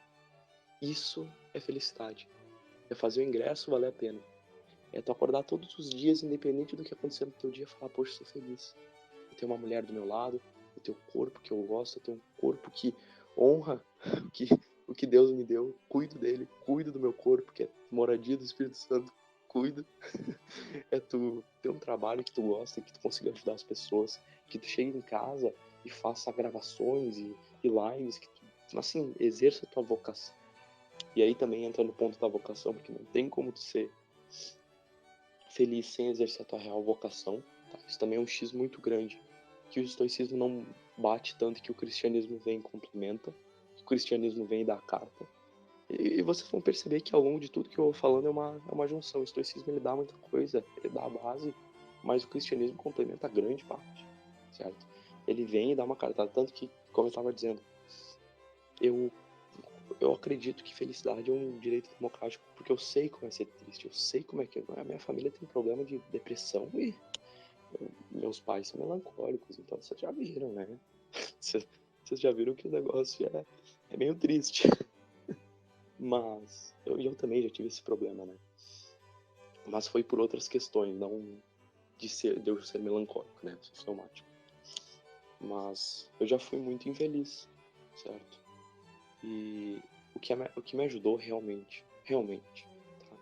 [0.82, 2.28] Isso é felicidade.
[2.90, 4.20] É fazer o ingresso valer a pena.
[4.94, 7.92] É tu acordar todos os dias, independente do que acontecer no teu dia, e falar,
[7.92, 8.76] poxa, sou feliz.
[9.32, 10.42] Eu tenho uma mulher do meu lado,
[10.76, 12.94] eu tenho um corpo que eu gosto, eu tenho um corpo que
[13.38, 13.84] honra
[14.26, 14.48] o que,
[14.88, 18.44] o que Deus me deu, cuido dele, cuido do meu corpo, que é moradia do
[18.44, 19.12] Espírito Santo,
[19.48, 19.86] cuido.
[20.92, 24.60] é tu ter um trabalho que tu gosta, que tu consiga ajudar as pessoas, que
[24.60, 25.54] tu chegue em casa
[25.88, 30.36] e faça gravações e, e lives, que tu, assim, exerça a tua vocação.
[31.16, 33.90] E aí também entra no ponto da vocação, porque não tem como tu ser
[35.52, 37.42] feliz sem exercer a tua real vocação.
[37.72, 37.80] Tá?
[37.88, 39.20] Isso também é um X muito grande,
[39.70, 40.66] que o estoicismo não
[40.98, 43.34] bate tanto que o cristianismo vem e complementa,
[43.76, 45.26] que o cristianismo vem e dá a carta.
[45.90, 48.30] E, e vocês vão perceber que ao longo de tudo que eu vou falando é
[48.30, 49.22] uma, é uma junção.
[49.22, 51.56] O estoicismo ele dá muita coisa, ele dá a base,
[52.04, 54.06] mas o cristianismo complementa grande parte,
[54.52, 54.97] certo?
[55.28, 57.62] Ele vem e dá uma carta, tanto que, como eu estava dizendo,
[58.82, 59.12] eu
[60.00, 63.86] eu acredito que felicidade é um direito democrático, porque eu sei como é ser triste,
[63.86, 64.64] eu sei como é que é.
[64.76, 66.94] A minha família tem problema de depressão e
[68.12, 70.68] meus pais são melancólicos, então vocês já viram, né?
[71.40, 73.46] Vocês já viram que o negócio é,
[73.90, 74.70] é meio triste.
[76.00, 78.34] Mas eu, eu também já tive esse problema, né?
[79.66, 81.38] Mas foi por outras questões, não
[81.98, 83.58] de, ser, de eu ser melancólico, né?
[83.62, 84.28] Somático.
[85.40, 87.48] Mas eu já fui muito infeliz,
[87.96, 88.40] certo?
[89.24, 89.80] E
[90.16, 92.68] o que, o que me ajudou realmente, realmente,
[93.10, 93.16] tá?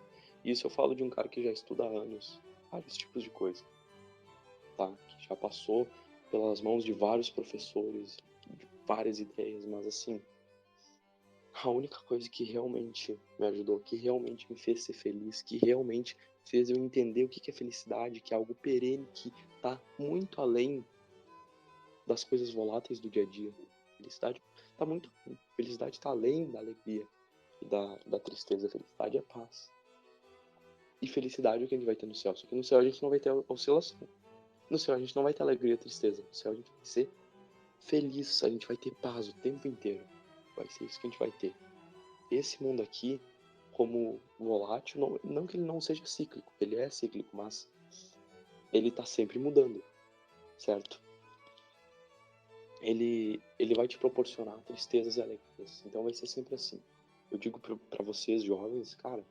[0.44, 2.40] Isso eu falo de um cara que já estuda há anos
[2.72, 3.64] vários tipos de coisa,
[4.78, 4.92] tá?
[5.08, 5.88] Que já passou
[6.32, 10.22] pelas mãos de vários professores, de várias ideias, mas assim,
[11.64, 16.16] a única coisa que realmente me ajudou, que realmente me fez ser feliz, que realmente
[16.46, 20.86] fez eu entender o que é felicidade, que é algo perene, que tá muito além
[22.06, 23.54] das coisas voláteis do dia a dia.
[23.98, 24.42] Felicidade
[24.78, 25.10] tá muito.
[25.56, 27.08] Felicidade tá além da alegria
[27.62, 28.70] e da, da tristeza.
[28.70, 29.72] Felicidade é paz.
[31.02, 32.36] E felicidade é o que a gente vai ter no céu.
[32.36, 34.08] Só que no céu a gente não vai ter oscilação.
[34.70, 36.22] No céu a gente não vai ter alegria e tristeza.
[36.22, 37.10] No céu a gente vai ser
[37.80, 38.44] feliz.
[38.44, 40.04] A gente vai ter paz o tempo inteiro.
[40.56, 41.54] Vai ser isso que a gente vai ter.
[42.32, 43.22] Esse mundo aqui,
[43.72, 46.52] como volátil, não, não que ele não seja cíclico.
[46.60, 47.70] Ele é cíclico, mas
[48.74, 49.84] ele tá sempre mudando.
[50.58, 51.05] Certo?
[52.86, 55.84] Ele, ele vai te proporcionar tristezas e alegrias.
[55.86, 56.80] Então vai ser sempre assim.
[57.32, 59.26] Eu digo para vocês, jovens, cara,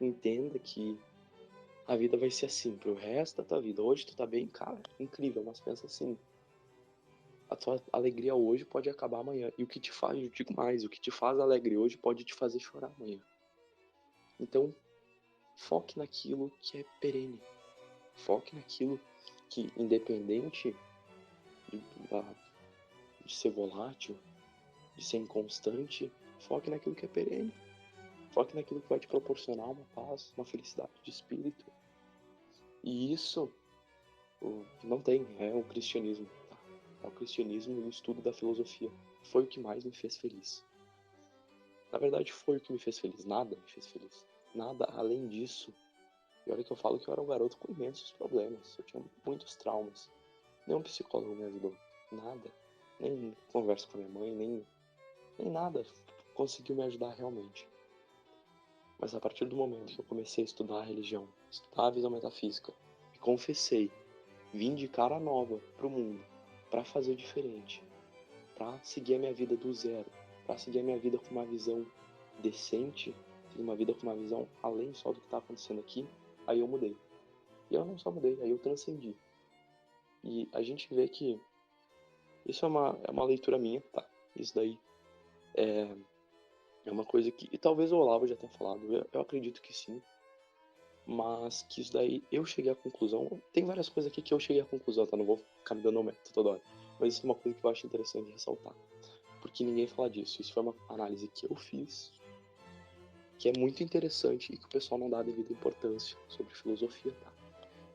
[0.00, 0.98] entenda que
[1.86, 3.82] a vida vai ser assim pro resto da tua vida.
[3.82, 6.16] Hoje tu tá bem, cara, incrível, mas pensa assim.
[7.50, 9.52] A tua alegria hoje pode acabar amanhã.
[9.58, 12.24] E o que te faz, eu digo mais, o que te faz alegre hoje pode
[12.24, 13.20] te fazer chorar amanhã.
[14.40, 14.74] Então,
[15.58, 17.38] foque naquilo que é perene.
[18.14, 18.98] Foque naquilo
[19.50, 20.74] que, independente
[22.10, 22.24] da,
[23.24, 24.16] de ser volátil,
[24.96, 27.52] de ser inconstante, foque naquilo que é perene.
[28.30, 31.64] Foque naquilo que vai te proporcionar uma paz, uma felicidade de espírito.
[32.82, 33.52] E isso
[34.82, 36.26] não tem, é o cristianismo.
[36.48, 36.56] Tá?
[37.04, 38.90] É o cristianismo e o estudo da filosofia.
[39.24, 40.64] Foi o que mais me fez feliz.
[41.92, 43.24] Na verdade, foi o que me fez feliz.
[43.24, 44.26] Nada me fez feliz.
[44.54, 45.72] Nada além disso.
[46.46, 48.76] E olha que eu falo que eu era um garoto com imensos problemas.
[48.78, 50.10] Eu tinha muitos traumas.
[50.66, 51.76] Nenhum psicólogo me ajudou.
[52.10, 52.61] Nada
[53.02, 54.66] nem converso com a minha mãe, nem,
[55.38, 55.84] nem nada
[56.34, 57.68] conseguiu me ajudar realmente.
[58.98, 62.10] Mas a partir do momento que eu comecei a estudar a religião, estudar a visão
[62.10, 62.72] metafísica,
[63.12, 63.90] me confessei,
[64.54, 66.24] vim de cara nova pro mundo,
[66.70, 67.82] para fazer diferente,
[68.54, 70.06] para seguir a minha vida do zero,
[70.46, 71.84] para seguir a minha vida com uma visão
[72.38, 73.14] decente,
[73.56, 76.06] uma vida com uma visão além só do que está acontecendo aqui,
[76.46, 76.96] aí eu mudei.
[77.70, 79.16] E eu não só mudei, aí eu transcendi.
[80.22, 81.40] E a gente vê que
[82.46, 84.04] isso é uma, é uma leitura minha, tá?
[84.36, 84.78] Isso daí
[85.54, 85.88] é,
[86.84, 87.48] é uma coisa que.
[87.52, 90.00] E talvez o Olavo já tenha falado, eu, eu acredito que sim.
[91.04, 93.42] Mas que isso daí eu cheguei à conclusão.
[93.52, 95.16] Tem várias coisas aqui que eu cheguei à conclusão, tá?
[95.16, 96.62] Não vou ficar me dando aumento toda hora.
[97.00, 98.72] Mas isso é uma coisa que eu acho interessante ressaltar.
[99.40, 100.40] Porque ninguém fala disso.
[100.40, 102.12] Isso foi uma análise que eu fiz,
[103.36, 107.12] que é muito interessante e que o pessoal não dá a devida importância sobre filosofia,
[107.12, 107.32] tá?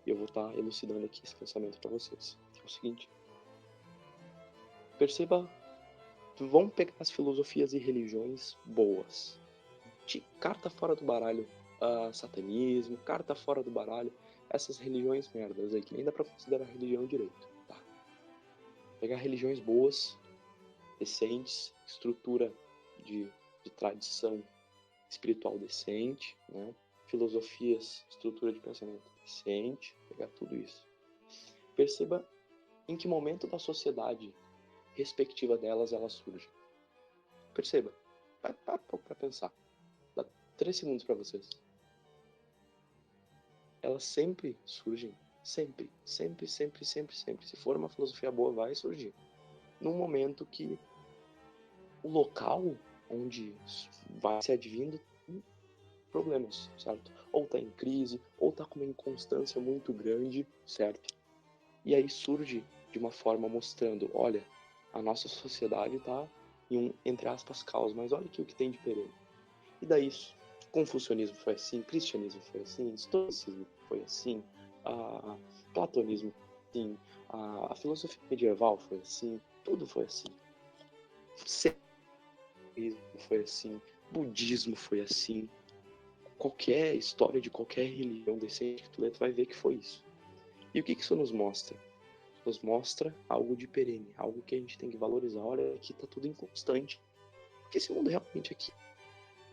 [0.05, 2.37] E eu vou estar tá elucidando aqui esse pensamento para vocês.
[2.61, 3.09] É o seguinte.
[4.97, 5.49] Perceba,
[6.39, 9.39] vão pegar as filosofias e religiões boas.
[10.05, 11.47] De carta fora do baralho,
[11.81, 14.11] uh, satanismo, carta fora do baralho,
[14.49, 17.47] essas religiões merdas aí, que nem dá pra considerar religião direito.
[17.67, 17.75] Tá?
[18.99, 20.17] Pegar religiões boas,
[20.99, 22.51] decentes, estrutura
[23.03, 23.31] de,
[23.63, 24.43] de tradição
[25.09, 26.73] espiritual decente, né?
[27.07, 30.87] filosofias, estrutura de pensamento decente, pegar tudo isso.
[31.75, 32.27] Perceba
[32.87, 34.33] em que momento da sociedade
[34.97, 36.49] respectiva delas ela surge.
[37.53, 37.93] Perceba.
[38.41, 39.53] Para pouco para pensar.
[40.15, 40.25] Dá
[40.57, 41.49] três segundos para vocês.
[43.81, 45.13] Elas sempre surgem.
[45.43, 47.47] Sempre, sempre, sempre, sempre, sempre.
[47.47, 49.13] Se for uma filosofia boa, vai surgir.
[49.79, 50.77] Num momento que
[52.03, 52.75] o local
[53.09, 53.55] onde
[54.19, 54.99] vai se advindo
[56.11, 57.11] problemas, certo?
[57.31, 61.13] Ou está em crise, ou está com uma inconstância muito grande, certo?
[61.85, 64.43] E aí surge de uma forma mostrando, olha,
[64.97, 66.27] a nossa sociedade está
[66.71, 69.11] em um, entre aspas, caos, mas olha aqui o que tem de perene.
[69.81, 70.11] E daí,
[70.71, 74.43] confucionismo foi assim, cristianismo foi assim, estoicismo foi assim,
[74.83, 75.37] a,
[75.73, 76.33] platonismo
[76.69, 76.97] assim,
[77.29, 80.27] a, a filosofia medieval foi assim, tudo foi assim.
[83.27, 83.79] foi assim,
[84.11, 85.47] budismo foi assim.
[86.39, 90.03] Qualquer história de qualquer religião decente que tu lê, tu vai ver que foi isso.
[90.73, 91.77] E o que, que isso nos mostra?
[92.47, 95.41] Nos mostra algo de perene, algo que a gente tem que valorizar.
[95.41, 97.01] Olha, aqui tá tudo inconstante.
[97.61, 98.71] Porque esse mundo realmente aqui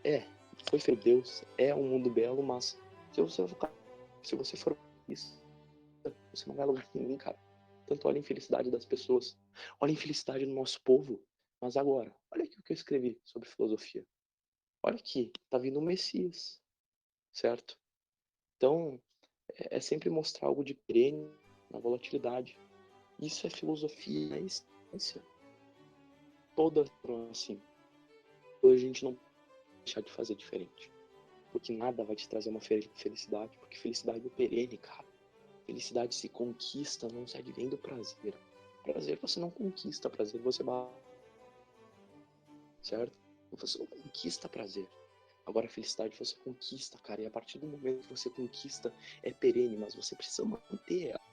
[0.05, 0.23] é,
[0.69, 2.79] foi feito Deus, é um mundo belo, mas
[3.11, 3.71] se você for,
[4.23, 4.77] se você for
[5.09, 5.43] isso,
[6.31, 7.37] você não vai longe ninguém, cara.
[7.87, 9.37] Tanto olha a infelicidade das pessoas,
[9.79, 11.21] olha a infelicidade do nosso povo.
[11.59, 14.05] Mas agora, olha aqui o que eu escrevi sobre filosofia.
[14.83, 16.61] Olha aqui, tá vindo o Messias,
[17.33, 17.77] certo?
[18.55, 19.01] Então,
[19.53, 21.29] é, é sempre mostrar algo de perene
[21.71, 22.57] na volatilidade.
[23.19, 25.21] Isso é filosofia na essência.
[26.55, 27.61] Todas foram assim.
[28.61, 29.17] Hoje a gente não
[29.83, 30.91] deixar de fazer diferente.
[31.51, 33.57] Porque nada vai te trazer uma felicidade.
[33.57, 35.05] Porque felicidade é perene, cara.
[35.65, 38.33] Felicidade se conquista, não se advém do prazer.
[38.83, 40.63] Prazer você não conquista, prazer você
[42.83, 43.17] certo?
[43.51, 44.87] Você não conquista prazer.
[45.45, 47.21] Agora, felicidade você conquista, cara.
[47.21, 51.24] E a partir do momento que você conquista, é perene, mas você precisa manter ela.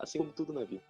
[0.00, 0.82] Assim como tudo na vida.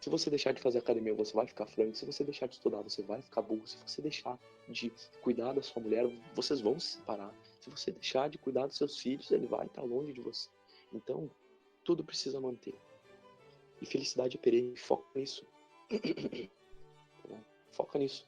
[0.00, 1.94] Se você deixar de fazer academia, você vai ficar franco.
[1.94, 3.66] Se você deixar de estudar, você vai ficar burro.
[3.66, 7.34] Se você deixar de cuidar da sua mulher, vocês vão se separar.
[7.60, 10.48] Se você deixar de cuidar dos seus filhos, ele vai estar longe de você.
[10.92, 11.30] Então,
[11.84, 12.74] tudo precisa manter.
[13.80, 14.76] E felicidade é perene.
[14.76, 15.46] Foca nisso.
[17.72, 18.26] Foca nisso.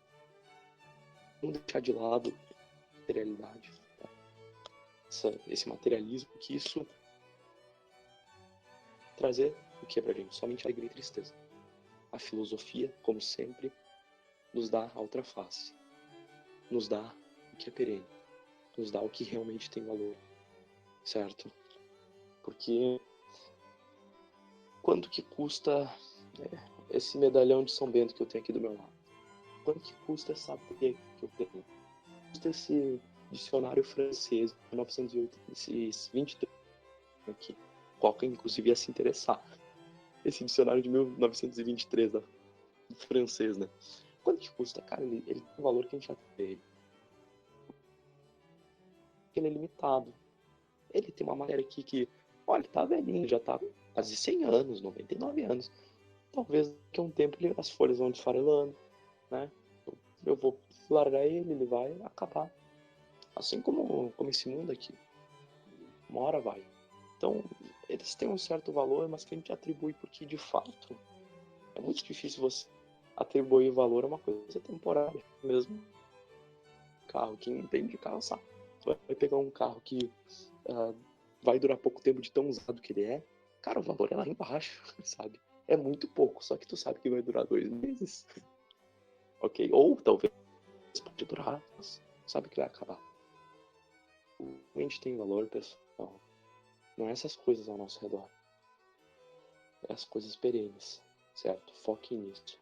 [1.42, 2.34] Não deixar de lado
[2.94, 3.70] a materialidade.
[3.98, 4.08] Tá?
[5.08, 6.86] Essa, esse materialismo, que isso
[9.16, 10.34] trazer o que é pra gente?
[10.34, 11.34] Somente alegria e tristeza.
[12.10, 13.72] A filosofia, como sempre,
[14.52, 15.74] nos dá a outra face.
[16.70, 17.14] Nos dá
[17.52, 18.06] o que é perene.
[18.76, 20.16] Nos dá o que realmente tem valor.
[21.04, 21.50] Certo?
[22.42, 23.00] Porque
[24.82, 25.90] quanto que custa
[26.40, 28.92] é, esse medalhão de São Bento que eu tenho aqui do meu lado?
[29.64, 31.64] Quanto que custa essa que eu tenho?
[32.30, 36.52] Custa esse dicionário francês de 1923
[37.28, 37.56] aqui.
[38.02, 39.40] Coca, inclusive, ia se interessar.
[40.24, 42.20] Esse dicionário de 1923, da,
[43.06, 43.68] francês, né?
[44.24, 44.82] Quanto que custa?
[44.82, 46.60] Cara, ele, ele tem um valor que a gente já tem.
[49.36, 50.12] Ele é limitado.
[50.92, 52.08] Ele tem uma maneira aqui que,
[52.44, 53.60] olha, tá velhinho, já tá
[53.94, 55.70] quase 100 anos, 99 anos.
[56.32, 58.76] Talvez a um tempo ele, as folhas vão desfarelando,
[59.30, 59.48] né?
[60.26, 60.58] Eu vou
[60.90, 62.52] largar ele, ele vai acabar.
[63.36, 64.92] Assim como, como esse mundo aqui.
[66.10, 66.71] Uma hora vai.
[67.22, 67.40] Então,
[67.88, 70.98] eles têm um certo valor, mas que a gente atribui porque, de fato,
[71.76, 72.66] é muito difícil você
[73.16, 75.80] atribuir valor a uma coisa temporária mesmo.
[77.06, 78.42] Carro, quem entende de carro sabe.
[78.80, 80.10] Você vai pegar um carro que
[80.68, 80.96] uh,
[81.44, 83.22] vai durar pouco tempo de tão usado que ele é,
[83.60, 85.38] cara, o valor é lá embaixo, sabe?
[85.68, 88.26] é muito pouco, só que tu sabe que vai durar dois meses.
[89.40, 89.70] ok?
[89.72, 90.32] Ou talvez
[91.04, 92.98] pode durar, mas sabe que vai acabar.
[94.40, 96.20] O mente tem valor, pessoal.
[96.96, 98.28] Não é essas coisas ao nosso redor.
[99.88, 101.02] É as coisas perenes,
[101.34, 101.74] certo?
[101.82, 102.60] Foque nisso.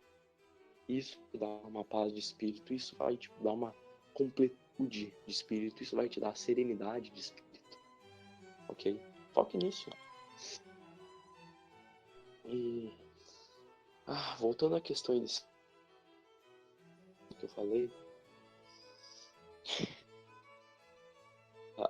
[0.88, 3.74] Isso te dá uma paz de espírito, isso vai te dar uma
[4.14, 7.78] completude de espírito, isso vai te dar serenidade de espírito.
[8.68, 9.00] Ok?
[9.32, 9.90] Foque nisso.
[12.46, 12.92] E.
[14.06, 15.50] Ah, voltando à questão inicial
[17.40, 17.90] que eu falei.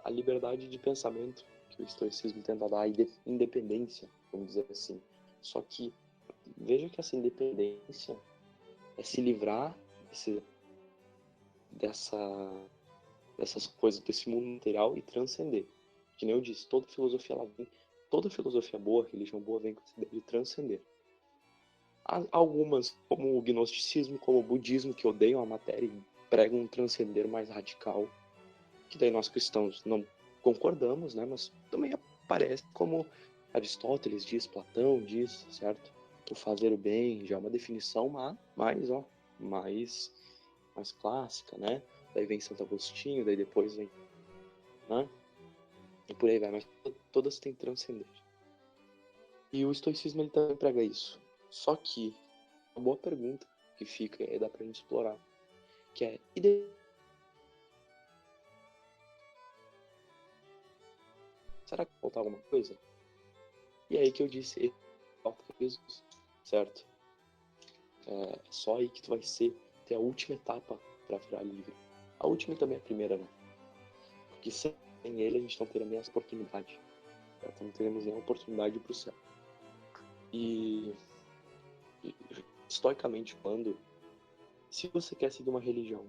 [0.05, 1.45] A liberdade de pensamento
[1.81, 2.87] o estoicismo tenta dar,
[3.27, 5.01] independência, vamos dizer assim.
[5.41, 5.93] Só que
[6.57, 8.17] veja que essa independência
[8.97, 9.77] é se livrar
[10.09, 10.43] desse,
[11.71, 12.67] dessa,
[13.39, 15.67] dessas coisas, desse mundo material e transcender.
[16.17, 17.67] Que nem eu disse, toda filosofia ela vem,
[18.11, 20.81] toda filosofia boa, religião boa vem com essa ideia de transcender.
[22.05, 26.67] Há algumas, como o gnosticismo, como o budismo, que odeiam a matéria e pregam um
[26.67, 28.09] transcender mais radical,
[28.89, 30.05] que daí nós cristãos não
[30.43, 31.27] concordamos, né?
[31.27, 33.07] Mas também aparece como
[33.53, 35.93] Aristóteles diz, Platão diz, certo?
[36.31, 38.09] o fazer o bem já é uma definição
[38.57, 39.05] mais, ó,
[39.39, 40.13] mais,
[40.77, 41.83] mais clássica, né?
[42.15, 43.91] Daí vem Santo Agostinho, daí depois vem,
[44.89, 45.09] né?
[46.09, 46.69] E por aí vai, mas
[47.13, 48.07] todas têm transcender.
[49.53, 51.21] E o estoicismo ele também prega isso.
[51.51, 52.15] Só que
[52.75, 55.19] uma boa pergunta que fica e dá pra gente explorar,
[55.95, 56.41] que é e
[61.71, 62.77] será que falta alguma coisa?
[63.89, 64.75] E aí que eu disse,
[65.23, 66.03] falta Jesus
[66.51, 66.85] certo?
[68.07, 69.57] É só aí que tu vai ser,
[69.87, 71.73] ter a última etapa para virar livre.
[72.19, 73.27] A última e também a primeira, né?
[74.31, 76.81] Porque sem ele a gente não teria nem essa oportunidade.
[77.39, 79.15] Então não teremos nenhuma oportunidade para o céu.
[80.33, 80.95] E,
[82.05, 82.15] e
[83.37, 83.79] falando,
[84.71, 86.05] se você quer seguir uma religião,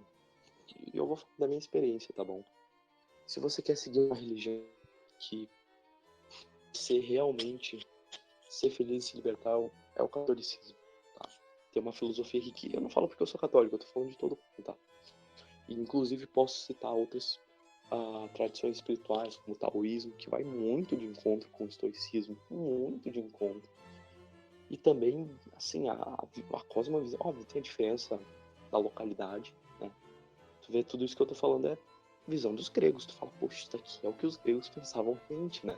[0.93, 2.43] e eu vou falar da minha experiência, tá bom?
[3.28, 4.62] Se você quer seguir uma religião
[5.22, 5.48] que
[6.74, 7.86] ser realmente
[8.50, 9.58] ser feliz e se libertar
[9.96, 10.76] é o catolicismo,
[11.16, 11.30] tá?
[11.72, 12.68] Tem uma filosofia rica.
[12.76, 14.76] Eu não falo porque eu sou católico, eu tô falando de todo mundo, tá?
[15.70, 17.40] Inclusive posso citar outras
[17.92, 23.10] uh, tradições espirituais, como o taoísmo, que vai muito de encontro com o estoicismo, muito
[23.10, 23.70] de encontro.
[24.70, 28.20] E também, assim, a, a cosmovisão, óbvio, tem a diferença
[28.72, 29.92] da localidade, né?
[30.66, 31.78] Tu vê tudo isso que eu tô falando é
[32.28, 33.06] visão dos gregos.
[33.06, 35.78] Tu fala, poxa, isso aqui é o que os gregos pensavam realmente, né?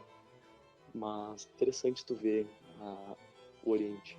[0.93, 2.47] Mas interessante tu ver
[2.79, 3.15] a,
[3.63, 4.17] o Oriente,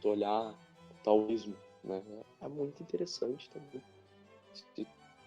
[0.00, 2.02] tu olhar o taoísmo, né?
[2.40, 3.82] É muito interessante também.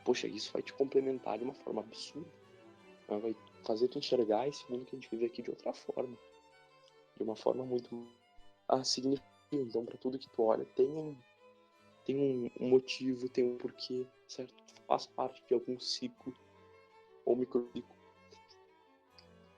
[0.06, 2.30] Poxa, isso vai te complementar de uma forma absurda.
[3.10, 3.17] Né?
[3.17, 6.17] Vai fazer tu enxergar esse mundo que a gente vive aqui de outra forma.
[7.17, 8.08] De uma forma muito
[8.69, 9.36] ah, significativa.
[9.52, 11.17] Então, para tudo que tu olha, tem
[12.08, 14.63] tem um, motivo, tem um porquê, certo?
[14.88, 16.34] Faz parte de algum ciclo
[17.26, 17.98] ou microciclo.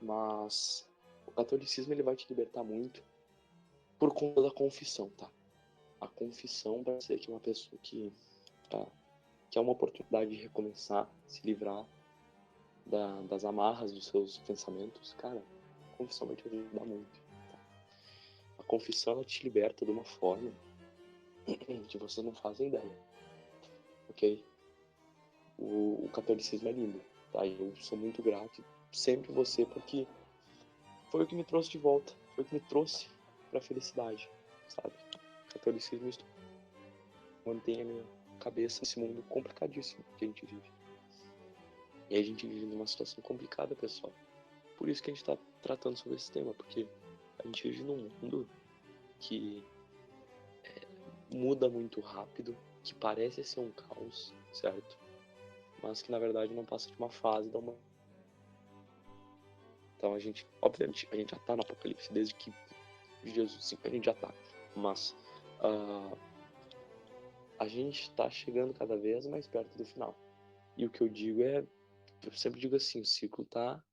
[0.02, 0.90] Mas
[1.28, 3.04] o catolicismo ele vai te libertar muito
[4.00, 5.30] por conta da confissão, tá?
[6.02, 8.12] A confissão para ser que uma pessoa que
[8.68, 8.84] tá,
[9.52, 11.86] que é uma oportunidade de recomeçar, se livrar
[12.84, 15.44] da, das amarras dos seus pensamentos, cara,
[15.94, 17.20] a confissão vai te ajudar muito.
[17.52, 17.60] Tá?
[18.58, 20.52] A confissão ela te liberta de uma forma
[21.58, 22.98] que vocês não fazem ideia,
[24.10, 24.44] ok?
[25.58, 27.46] O, o catolicismo é lindo, tá?
[27.46, 30.08] Eu sou muito grato sempre você porque
[31.12, 33.08] foi o que me trouxe de volta, foi o que me trouxe
[33.50, 34.30] para felicidade,
[34.68, 34.94] sabe?
[35.50, 36.10] O catolicismo
[37.46, 38.04] mantém a minha
[38.40, 40.72] cabeça nesse mundo complicadíssimo que a gente vive.
[42.10, 44.12] E a gente vive numa situação complicada, pessoal.
[44.78, 46.88] Por isso que a gente está tratando sobre esse tema, porque
[47.38, 48.50] a gente vive num mundo
[49.20, 49.64] que
[51.30, 54.98] muda muito rápido, que parece ser um caos, certo?
[55.82, 57.76] Mas que na verdade não passa de uma fase da uma.
[59.98, 62.54] Então a gente, obviamente, a gente já está no apocalipse desde que
[63.24, 64.34] Jesus, sim, a gente já tá.
[64.76, 65.16] Mas
[65.62, 66.18] uh,
[67.58, 70.18] a gente está chegando cada vez mais perto do final.
[70.78, 71.66] E o que eu digo é,
[72.24, 73.84] eu sempre digo assim, o ciclo está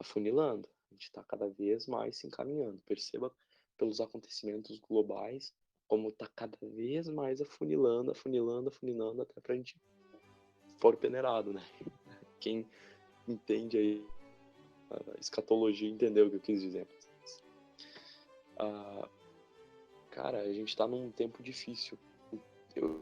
[0.00, 0.68] afunilando.
[0.90, 2.80] A gente está cada vez mais se encaminhando.
[2.86, 3.32] Perceba
[3.78, 5.54] pelos acontecimentos globais
[5.88, 9.76] como está cada vez mais afunilando, afunilando, afunilando até para a gente
[10.78, 11.62] for peneirado, né?
[12.40, 12.66] Quem
[13.26, 14.06] entende aí
[14.90, 16.86] a escatologia entendeu o que eu quis dizer.
[18.56, 19.08] Ah,
[20.10, 21.98] cara, a gente tá num tempo difícil.
[22.32, 22.98] O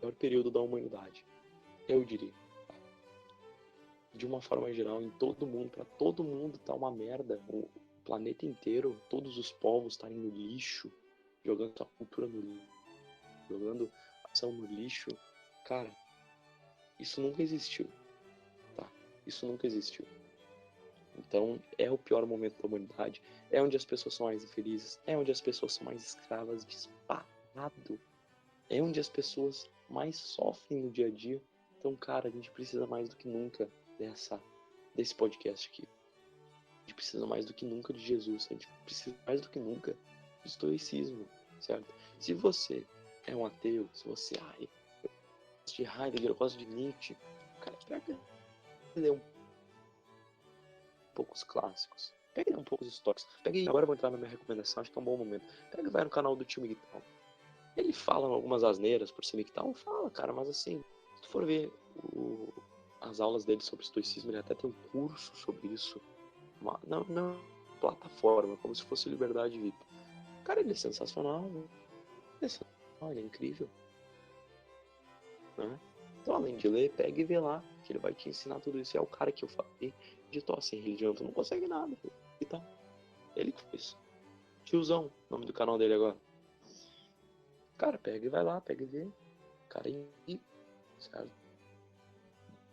[0.00, 1.24] pior período da humanidade.
[1.88, 2.32] Eu diria.
[4.12, 7.40] De uma forma geral, em todo mundo, para todo mundo tá uma merda.
[8.04, 10.90] planeta inteiro, todos os povos estarem no lixo,
[11.46, 12.68] jogando sua cultura no lixo,
[13.48, 13.92] jogando
[14.24, 15.16] ação no lixo,
[15.64, 15.90] cara,
[16.98, 17.88] isso nunca existiu,
[18.76, 18.90] tá?
[19.26, 20.04] Isso nunca existiu.
[21.16, 25.16] Então, é o pior momento da humanidade, é onde as pessoas são mais infelizes, é
[25.16, 27.98] onde as pessoas são mais escravas disparado,
[28.68, 31.40] é onde as pessoas mais sofrem no dia a dia.
[31.78, 33.68] Então, cara, a gente precisa mais do que nunca
[33.98, 34.42] dessa
[34.94, 35.86] desse podcast aqui.
[36.72, 39.58] A gente precisa mais do que nunca de Jesus, a gente precisa mais do que
[39.58, 41.28] nunca do estoicismo,
[41.60, 41.94] certo?
[42.18, 42.86] Se você
[43.26, 44.68] é um ateu, se você, ai,
[45.02, 47.16] eu gosto de Heidegger, eu gosto de Nietzsche,
[47.60, 48.18] cara, pega.
[48.94, 49.20] Ler um
[51.14, 54.82] poucos clássicos, pega um pouco os históricos, pega agora eu vou entrar na minha recomendação,
[54.82, 56.78] acho que é um bom momento, pega vai no canal do tio Miguel,
[57.74, 60.84] ele fala algumas asneiras por ser Miguel, fala, cara, mas assim,
[61.16, 62.52] se tu for ver o,
[63.00, 66.00] as aulas dele sobre estoicismo, ele até tem um curso sobre isso,
[66.60, 67.40] uma, não, não
[67.80, 69.76] plataforma, como se fosse Liberdade VIP.
[70.46, 71.58] Cara, ele é sensacional, né?
[72.36, 73.68] Ele é, sensacional, ele é incrível.
[75.58, 75.80] Né?
[76.22, 78.96] Então, além de ler, pega e vê lá, que ele vai te ensinar tudo isso.
[78.96, 79.92] É o cara que eu falei
[80.30, 81.98] de tô sem religião, tu não consegue nada.
[82.40, 82.64] E tá.
[83.34, 83.96] Ele que fez.
[84.64, 86.16] Tiozão, nome do canal dele agora.
[87.76, 89.08] Cara, pega e vai lá, pega e vê.
[89.68, 90.40] Cara, e,
[90.96, 91.32] certo?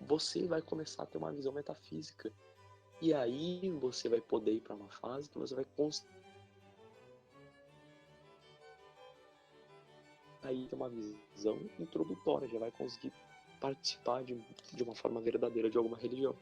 [0.02, 2.32] Você vai começar a ter uma visão metafísica.
[3.02, 6.23] E aí você vai poder ir para uma fase que você vai construir
[10.44, 13.12] aí ter uma visão introdutória, já vai conseguir
[13.60, 14.36] participar de,
[14.74, 16.36] de uma forma verdadeira de alguma religião.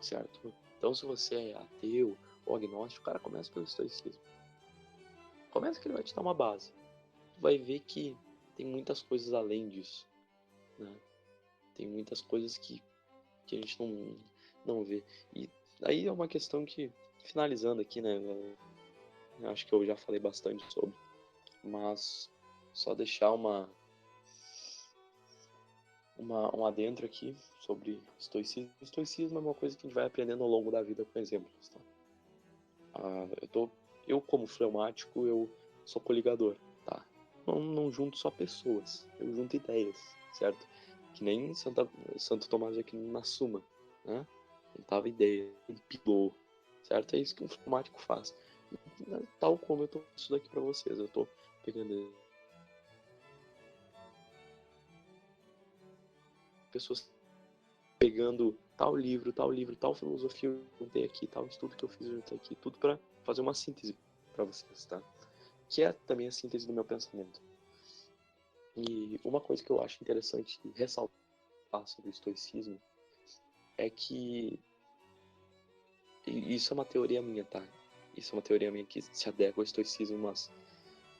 [0.00, 0.52] Certo?
[0.76, 4.20] Então, se você é ateu ou agnóstico, cara, começa pelo estoicismo.
[5.50, 6.72] Começa que ele vai te dar uma base.
[7.34, 8.16] Tu vai ver que
[8.56, 10.06] tem muitas coisas além disso.
[10.78, 10.92] Né?
[11.74, 12.82] Tem muitas coisas que,
[13.46, 14.16] que a gente não,
[14.64, 15.04] não vê.
[15.34, 15.48] E
[15.82, 16.90] aí é uma questão que,
[17.24, 18.20] finalizando aqui, né?
[19.40, 20.94] Eu acho que eu já falei bastante sobre.
[21.62, 22.30] Mas
[22.72, 23.68] só deixar uma,
[26.18, 28.72] uma um adentro aqui sobre estoicismo.
[28.80, 31.68] Estoicismo é uma coisa que a gente vai aprendendo ao longo da vida com exemplos.
[31.68, 31.80] Tá?
[32.94, 33.70] Ah, eu, tô,
[34.06, 35.50] eu, como fleumático, eu
[35.84, 36.56] sou coligador.
[36.84, 37.04] Tá?
[37.46, 39.96] Não, não junto só pessoas, eu junto ideias,
[40.32, 40.66] certo?
[41.14, 43.62] Que nem Santa, Santo Tomás de Aquino na Suma,
[44.04, 44.26] né?
[44.76, 46.34] Juntava ideia, empilou,
[46.82, 47.14] certo?
[47.14, 48.34] É isso que um fleumático faz.
[49.38, 51.26] Tal como eu tô isso daqui para vocês, eu tô
[51.62, 52.12] pegando
[56.72, 57.10] pessoas
[57.98, 62.08] pegando tal livro, tal livro, tal filosofia eu juntei aqui, tal estudo que eu fiz
[62.08, 63.96] eu juntei aqui, tudo para fazer uma síntese
[64.32, 65.00] para vocês, tá?
[65.68, 67.40] Que é também a síntese do meu pensamento.
[68.76, 71.12] E uma coisa que eu acho interessante ressaltar
[71.86, 72.80] sobre o estoicismo
[73.76, 74.58] é que
[76.26, 77.62] isso é uma teoria minha, tá?
[78.16, 80.50] Isso é uma teoria minha que se adequa ao estoicismo, mas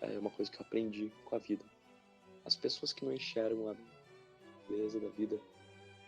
[0.00, 1.64] é uma coisa que eu aprendi com a vida.
[2.44, 3.74] As pessoas que não enxergam a
[4.72, 5.38] beleza da vida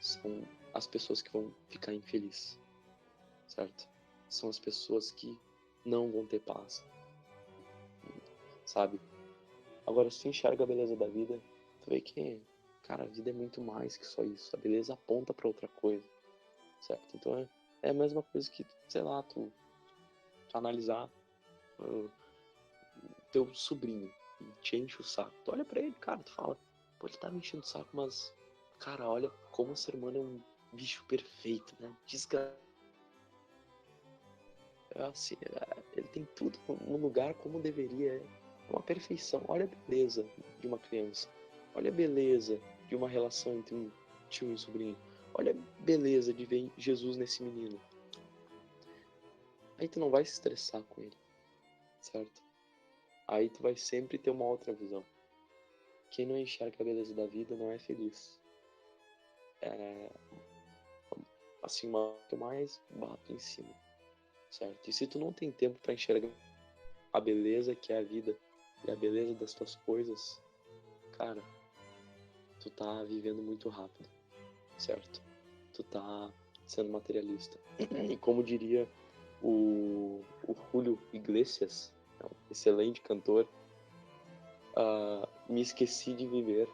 [0.01, 0.43] são
[0.73, 2.59] as pessoas que vão ficar infelizes,
[3.47, 3.87] certo?
[4.29, 5.39] São as pessoas que
[5.85, 6.85] não vão ter paz,
[8.65, 9.01] sabe?
[9.87, 11.39] Agora, se enxerga a beleza da vida,
[11.83, 12.41] tu vê que,
[12.85, 14.55] cara, a vida é muito mais que só isso.
[14.57, 16.05] A beleza aponta para outra coisa,
[16.81, 17.17] certo?
[17.17, 17.49] Então é,
[17.83, 19.53] é, a mesma coisa que, sei lá, tu,
[20.49, 21.11] tu analisar
[21.81, 22.11] uh,
[23.31, 24.11] teu sobrinho
[24.41, 25.35] e te enche o saco.
[25.45, 26.59] Tu olha pra ele, cara, tu fala,
[26.99, 28.33] pô, ele tá me enchendo o saco, mas
[28.79, 30.41] Cara, olha como o ser humano é um
[30.73, 31.95] bicho perfeito, né?
[32.07, 32.57] Desgra...
[34.95, 38.15] É assim, é, ele tem tudo no lugar como deveria.
[38.69, 39.43] É uma perfeição.
[39.49, 40.29] Olha a beleza
[40.61, 41.29] de uma criança.
[41.75, 43.91] Olha a beleza de uma relação entre um
[44.29, 44.97] tio e um sobrinho.
[45.35, 47.81] Olha a beleza de ver Jesus nesse menino.
[49.79, 51.17] Aí tu não vai se estressar com ele,
[52.01, 52.43] certo?
[53.27, 55.05] Aí tu vai sempre ter uma outra visão.
[56.11, 58.41] Quem não enxerga a beleza da vida não é feliz
[59.65, 60.11] é,
[61.63, 63.75] assim, uma que mais bato em cima,
[64.51, 64.89] certo?
[64.89, 66.31] E se tu não tem tempo para enxergar
[67.13, 68.37] a beleza que é a vida
[68.87, 70.41] e a beleza das tuas coisas,
[71.13, 71.43] cara,
[72.61, 74.09] tu tá vivendo muito rápido,
[74.77, 75.23] certo?
[75.73, 76.31] Tu tá
[76.67, 77.59] sendo materialista.
[78.11, 78.87] E como diria
[79.43, 83.49] o, o Julio Iglesias, é um excelente cantor,
[84.77, 86.69] uh, me esqueci de viver,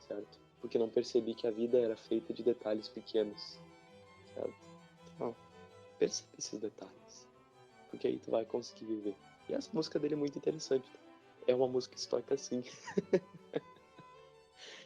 [0.00, 0.45] certo?
[0.60, 3.58] Porque não percebi que a vida era feita de detalhes pequenos,
[4.34, 4.54] certo?
[5.14, 5.36] Então,
[5.98, 7.26] percebe esses detalhes,
[7.90, 9.16] porque aí tu vai conseguir viver.
[9.48, 10.90] E essa música dele é muito interessante.
[11.46, 12.64] É uma música estoica assim.
[13.12, 13.20] é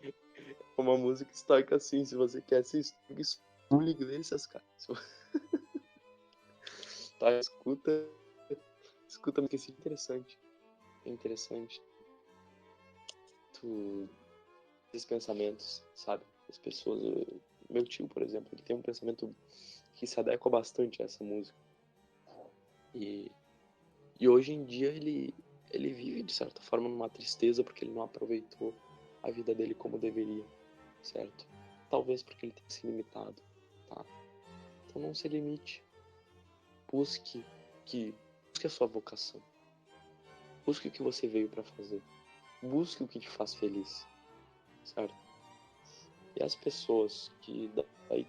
[0.77, 4.65] uma música estoica assim, se você quer se estudar Iglesias, cara.
[7.19, 8.11] tá, escuta
[9.09, 10.39] escuta música assim, interessante.
[11.05, 11.81] É interessante.
[13.55, 14.09] Tu.
[14.93, 16.25] Esses pensamentos, sabe?
[16.49, 17.01] As pessoas.
[17.69, 19.35] Meu tio, por exemplo, ele tem um pensamento
[19.95, 21.57] que se adequa bastante a essa música.
[22.95, 23.31] E,
[24.19, 25.33] e hoje em dia ele,
[25.71, 28.75] ele vive, de certa forma, numa tristeza porque ele não aproveitou
[29.23, 30.45] a vida dele como deveria,
[31.03, 31.47] certo?
[31.89, 33.41] Talvez porque ele tenha se limitado,
[33.89, 34.05] tá?
[34.87, 35.85] Então não se limite.
[36.91, 37.45] Busque
[37.85, 38.15] que
[38.49, 39.41] busque a sua vocação.
[40.65, 42.03] Busque o que você veio para fazer.
[42.63, 44.07] Busque o que te faz feliz,
[46.37, 47.71] E as pessoas que
[48.09, 48.27] daí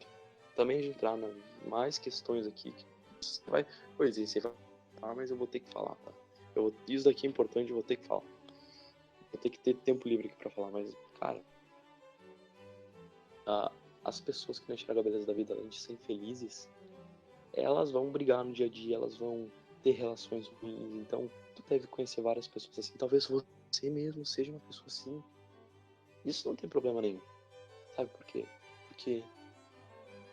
[0.56, 1.28] também a gente entrar na
[1.66, 2.86] mais questões aqui que
[3.22, 4.52] você vai, pois é, você vai,
[5.02, 6.12] ah, mas eu vou ter que falar, tá?
[6.56, 8.24] Eu, isso daqui é importante, eu vou ter que falar.
[9.32, 11.42] Vou ter que ter tempo livre aqui pra falar, mas, cara,
[13.46, 13.72] a,
[14.04, 16.68] as pessoas que não enxergam a beleza da vida, além de serem felizes,
[17.54, 19.50] elas vão brigar no dia a dia, elas vão
[19.84, 22.98] ter relações ruins, então tu deve conhecer várias pessoas assim.
[22.98, 25.24] Talvez você mesmo seja uma pessoa assim.
[26.26, 27.22] Isso não tem problema nenhum.
[27.96, 28.46] Sabe por quê?
[28.88, 29.24] Porque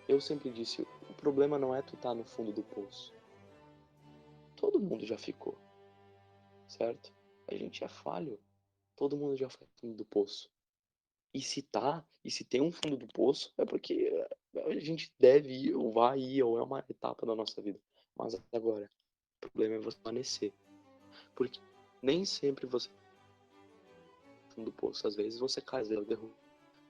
[0.08, 3.12] eu sempre disse, o problema não é tu estar tá no fundo do poço.
[4.56, 5.56] Todo mundo já ficou.
[6.66, 7.12] Certo?
[7.46, 8.38] A gente é falho.
[8.96, 10.50] Todo mundo já foi no fundo do poço.
[11.32, 14.10] E se tá, e se tem um fundo do poço, é porque
[14.54, 17.78] a gente deve ir, ou vai ir, ou é uma etapa da nossa vida.
[18.16, 18.90] Mas agora,
[19.36, 20.52] o problema é você permanecer.
[21.34, 21.60] Porque
[22.02, 22.88] nem sempre você
[24.58, 25.06] fundo do poço.
[25.06, 26.34] Às vezes você cai, vezes derruba.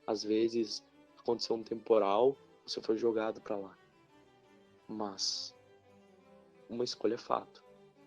[0.07, 0.83] Às vezes
[1.19, 3.79] aconteceu um temporal, você foi jogado para lá.
[4.89, 5.55] Mas
[6.69, 7.62] uma escolha é fato.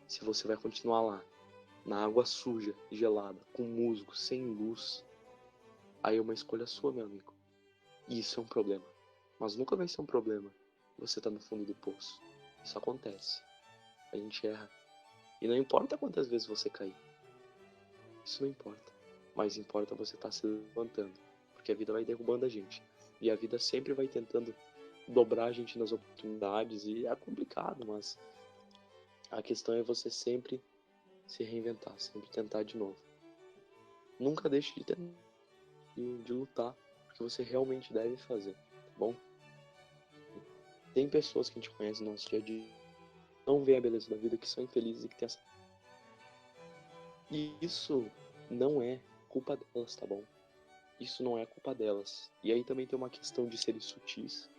[0.08, 1.24] Se você vai continuar lá,
[1.86, 5.06] na água suja, gelada, com musgo, sem luz,
[6.02, 7.34] aí é uma escolha sua, meu amigo.
[8.08, 8.86] E isso é um problema.
[9.40, 10.52] Mas nunca vai ser um problema
[10.98, 12.22] você tá no fundo do poço.
[12.64, 13.42] Isso acontece.
[14.14, 14.70] A gente erra.
[15.42, 16.96] E não importa quantas vezes você cair.
[18.24, 18.91] Isso não importa.
[19.36, 21.14] Mas importa você estar tá se levantando.
[21.54, 22.82] Porque a vida vai derrubando a gente.
[23.20, 24.54] E a vida sempre vai tentando
[25.08, 26.86] dobrar a gente nas oportunidades.
[26.86, 28.18] E é complicado, mas
[29.30, 30.62] a questão é você sempre
[31.26, 32.98] se reinventar, sempre tentar de novo.
[34.20, 35.02] Nunca deixe de, tentar,
[35.96, 36.76] de, lutar,
[37.08, 39.16] porque você realmente deve fazer, tá bom?
[40.94, 42.70] Tem pessoas que a gente conhece no nosso dia a dia,
[43.48, 45.40] não vê a beleza da vida, que são infelizes e que tem essa.
[47.32, 48.06] E isso
[48.50, 49.00] não é
[49.32, 50.24] culpa delas, tá bom?
[51.00, 52.30] Isso não é culpa delas.
[52.44, 54.50] E aí também tem uma questão de seres sutis,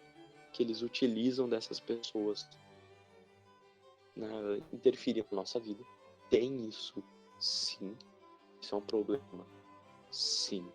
[0.52, 2.48] que eles utilizam dessas pessoas
[4.16, 4.28] né,
[4.72, 5.84] interferir na nossa vida.
[6.28, 7.02] Tem isso,
[7.38, 7.96] sim.
[8.60, 9.46] Isso é um problema,
[10.10, 10.66] sim.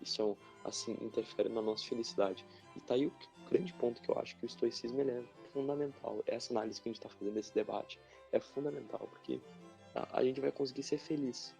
[0.00, 2.44] Isso é um, assim interfere na nossa felicidade.
[2.76, 3.12] E tá aí o
[3.50, 5.22] grande ponto que eu acho que o estoicismo é
[5.52, 6.22] fundamental.
[6.26, 7.98] Essa análise que a gente está fazendo, esse debate,
[8.32, 9.40] é fundamental, porque
[9.94, 11.54] a, a, gente vai conseguir ser feliz,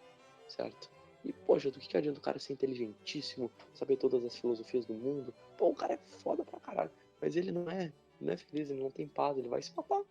[0.49, 0.91] certo?
[1.25, 4.95] E, poxa, do que, que adianta o cara ser inteligentíssimo, saber todas as filosofias do
[4.95, 5.33] mundo?
[5.57, 8.83] Pô, o cara é foda pra caralho, mas ele não é, não é feliz, ele
[8.83, 10.03] não tem paz, ele vai se matar.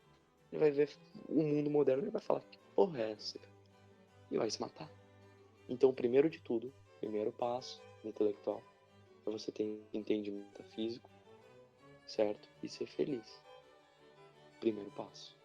[0.51, 0.89] Ele vai ver
[1.29, 3.39] o mundo moderno e vai falar, que porra é essa?
[4.29, 4.89] E vai se matar.
[5.67, 8.61] Então, primeiro de tudo, primeiro passo intelectual,
[9.25, 11.09] é você ter entendimento físico,
[12.07, 12.49] certo?
[12.61, 13.41] E ser feliz.
[14.59, 15.37] Primeiro passo.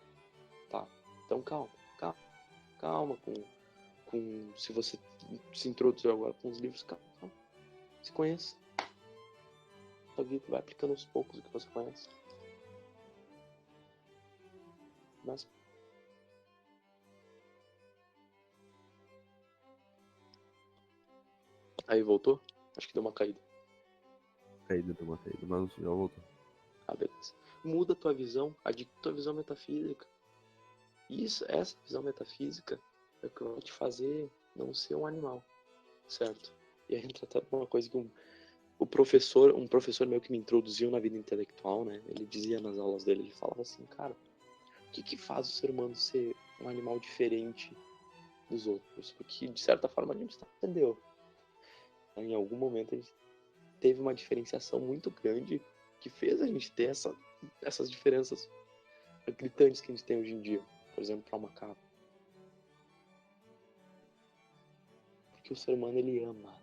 [0.71, 0.87] Tá?
[1.25, 2.17] Então calma, calma,
[2.81, 3.35] calma com,
[4.07, 4.99] com se você
[5.53, 7.35] se introduziu agora com os livros, calma, calma.
[8.03, 8.57] Se conheça.
[10.15, 12.09] Sua vida vai aplicando aos poucos o que você conhece.
[15.25, 15.47] Mas
[21.87, 22.41] Aí voltou?
[22.77, 23.41] Acho que deu uma caída.
[24.67, 26.23] Caída, deu uma caída, mas já voltou.
[26.89, 27.35] Ah, beleza.
[27.65, 30.07] Muda a tua visão, adquire tua visão metafísica.
[31.09, 32.81] Isso, essa visão metafísica
[33.23, 35.45] é o que vai te fazer não ser um animal,
[36.09, 36.53] certo?
[36.89, 38.09] E aí entra até uma coisa que um,
[38.79, 42.03] o professor, um professor meu que me introduziu na vida intelectual, né?
[42.07, 44.17] Ele dizia nas aulas dele, ele falava assim, cara,
[44.89, 47.77] o que que faz o ser humano ser um animal diferente
[48.51, 49.13] dos outros?
[49.13, 50.99] Porque de certa forma a gente entendeu.
[52.17, 53.13] Em algum momento a gente
[53.81, 55.61] teve uma diferenciação muito grande
[56.01, 57.15] que fez a gente ter essa,
[57.63, 58.49] essas diferenças
[59.39, 60.63] gritantes que a gente tem hoje em dia,
[60.95, 61.86] por exemplo, para o macaco.
[65.47, 66.61] Porque o ser humano ele ama,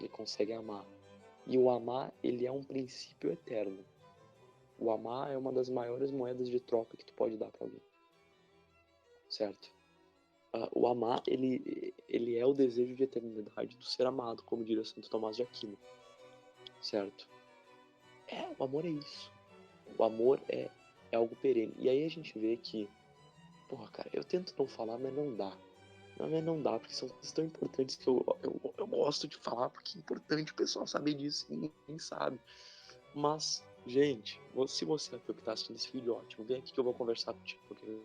[0.00, 0.84] ele consegue amar.
[1.46, 3.84] E o amar, ele é um princípio eterno.
[4.80, 7.80] O amar é uma das maiores moedas de troca que tu pode dar para alguém.
[9.28, 9.72] Certo?
[10.52, 14.84] Uh, o amar, ele, ele é o desejo de eternidade do ser amado, como diria
[14.84, 15.78] Santo Tomás de Aquino.
[16.82, 17.28] Certo?
[18.26, 19.30] É, o amor é isso.
[19.96, 20.68] O amor é,
[21.12, 21.74] é algo perene.
[21.78, 22.88] E aí a gente vê que,
[23.68, 25.56] porra, cara, eu tento não falar, mas não dá.
[26.18, 29.36] Não, mas não dá, porque são coisas tão importantes que eu, eu, eu gosto de
[29.36, 32.38] falar, porque é importante o pessoal saber disso e ninguém sabe.
[33.14, 36.84] Mas, gente, se você é que tá assistindo esse vídeo, ótimo, vem aqui que eu
[36.84, 37.60] vou conversar contigo.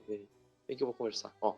[0.07, 0.27] Vem,
[0.67, 1.35] vem que eu vou conversar.
[1.41, 1.55] Ó,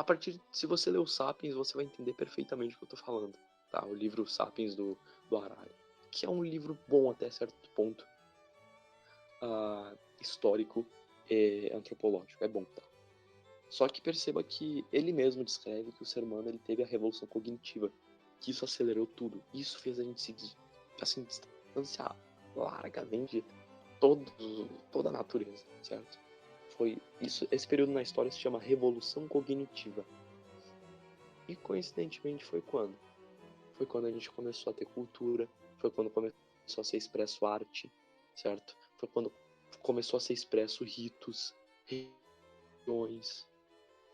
[0.00, 2.96] a partir, se você ler o Sapiens, você vai entender perfeitamente o que eu tô
[2.96, 3.38] falando,
[3.70, 3.84] tá?
[3.84, 4.96] O livro Sapiens do,
[5.28, 5.70] do Harari,
[6.10, 8.02] que é um livro bom até certo ponto,
[9.42, 10.86] uh, histórico
[11.28, 12.82] e antropológico, é bom, tá?
[13.70, 17.26] Só que perceba que ele mesmo descreve que o ser humano ele teve a revolução
[17.28, 17.90] cognitiva,
[18.40, 19.40] que isso acelerou tudo.
[19.54, 20.34] Isso fez a gente se
[21.00, 22.16] assim, distanciar
[22.54, 23.44] largamente de
[24.00, 24.30] todo,
[24.90, 26.18] toda a natureza, certo?
[26.76, 30.04] Foi isso, esse período na história se chama revolução cognitiva.
[31.46, 32.98] E coincidentemente foi quando?
[33.76, 35.48] Foi quando a gente começou a ter cultura,
[35.78, 36.34] foi quando começou
[36.78, 37.90] a ser expresso arte,
[38.34, 38.76] certo?
[38.96, 39.32] Foi quando
[39.82, 41.54] começou a ser expresso ritos,
[41.86, 43.49] religiões.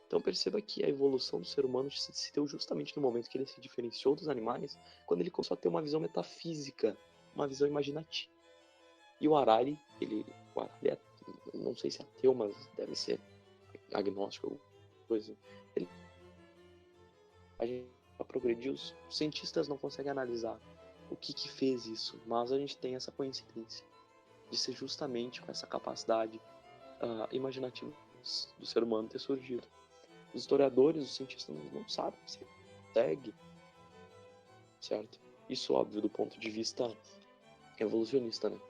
[0.06, 3.46] Então perceba que a evolução do ser humano se deu justamente no momento que ele
[3.46, 6.96] se diferenciou dos animais, quando ele começou a ter uma visão metafísica,
[7.34, 8.32] uma visão imaginativa.
[9.20, 10.98] E o Harari, ele, o Harari é
[11.54, 13.20] não sei se é ateu, mas deve ser
[13.92, 14.60] agnóstico,
[15.08, 15.36] coisa.
[15.74, 15.88] Ele,
[17.58, 20.58] a gente para progredir, os cientistas não conseguem analisar
[21.10, 23.84] o que que fez isso, mas a gente tem essa coincidência
[24.50, 27.92] de ser justamente com essa capacidade uh, imaginativa
[28.58, 29.66] do ser humano ter surgido.
[30.36, 32.38] Os historiadores, os cientistas não sabem se
[32.92, 33.34] segue,
[34.78, 35.18] certo?
[35.48, 36.94] Isso óbvio do ponto de vista
[37.80, 38.60] evolucionista, né?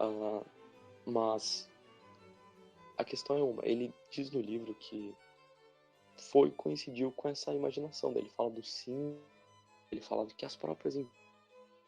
[0.00, 0.44] Uh,
[1.06, 1.70] mas
[2.98, 5.14] a questão é uma, ele diz no livro que
[6.16, 8.26] foi coincidiu com essa imaginação dele.
[8.26, 9.16] Ele fala do sim,
[9.92, 10.96] ele fala que as próprias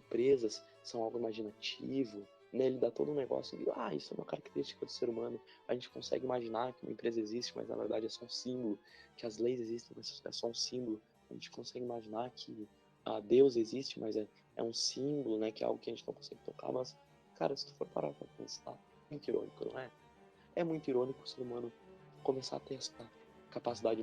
[0.05, 2.25] empresas são algo imaginativo,
[2.57, 2.67] né?
[2.67, 5.41] Ele dá todo um negócio de, ah, isso é uma característica do ser humano.
[5.69, 8.79] A gente consegue imaginar que uma empresa existe, mas na verdade é só um símbolo,
[9.17, 11.01] que as leis existem, mas é só um símbolo.
[11.31, 12.69] A gente consegue imaginar que
[13.05, 14.27] ah, Deus existe, mas é,
[14.57, 15.53] é um símbolo, né?
[15.53, 16.97] Que é algo que a gente não consegue tocar, mas,
[17.37, 19.91] cara, se tu for parar pra pensar, é muito irônico, não é?
[20.57, 21.73] É muito irônico o ser humano
[22.23, 23.11] começar a ter essa
[23.51, 24.03] capacidade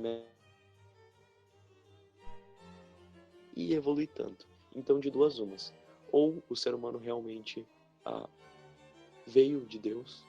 [3.56, 4.46] e evoluir tanto.
[4.74, 5.72] Então, de duas umas.
[6.10, 7.66] Ou o ser humano realmente
[8.04, 8.28] ah,
[9.26, 10.24] veio de Deus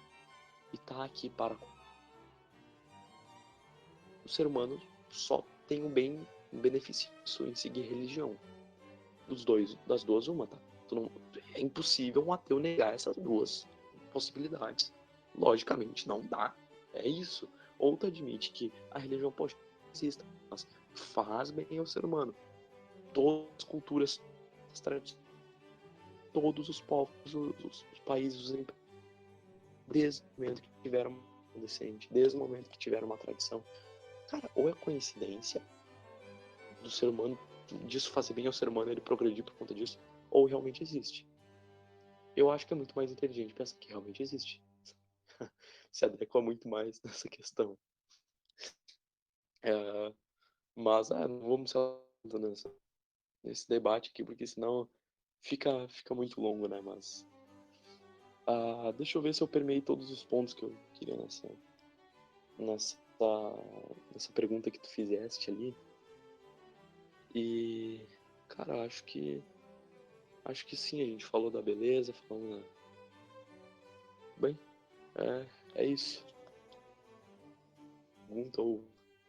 [0.74, 1.56] e está aqui para.
[4.24, 7.12] O ser humano só tem um bem, um benefício
[7.42, 8.38] em seguir religião.
[9.28, 10.58] Dos dois, das duas, uma, tá?
[11.56, 13.68] É impossível um ateu negar essas duas
[14.14, 14.94] possibilidades
[15.38, 16.54] logicamente não dá.
[16.94, 17.48] É isso.
[17.78, 19.56] Ou tu admite que a religião pode
[19.94, 22.34] existir, mas faz bem ao ser humano.
[23.14, 24.22] Todas as culturas,
[24.72, 25.20] as tradições,
[26.36, 28.66] todos os povos, os, os países, os
[29.88, 33.64] desde o momento que tiveram uma decente, desde o momento que tiveram uma tradição.
[34.28, 35.66] Cara, ou é coincidência
[36.84, 37.40] do ser humano,
[37.86, 39.98] disso fazer bem ao ser humano, ele progredir por conta disso,
[40.30, 41.26] ou realmente existe.
[42.36, 44.62] Eu acho que é muito mais inteligente pensar que realmente existe
[45.90, 47.78] se adequa muito mais nessa questão.
[49.64, 50.14] É,
[50.76, 51.78] mas ah, não vamos se
[53.42, 54.90] nesse debate aqui, porque senão
[55.46, 56.82] fica, fica muito longo, né?
[56.82, 57.26] Mas
[58.48, 61.50] ah, deixa eu ver se eu permeei todos os pontos que eu queria nessa,
[62.58, 62.98] nessa,
[64.12, 65.76] nessa pergunta que tu fizeste ali.
[67.34, 68.02] E,
[68.48, 69.44] cara, acho que
[70.46, 72.66] acho que sim, a gente falou da beleza, falando da...
[74.38, 74.60] Bem,
[75.16, 76.26] é, é isso.
[78.28, 78.84] Pergunta ou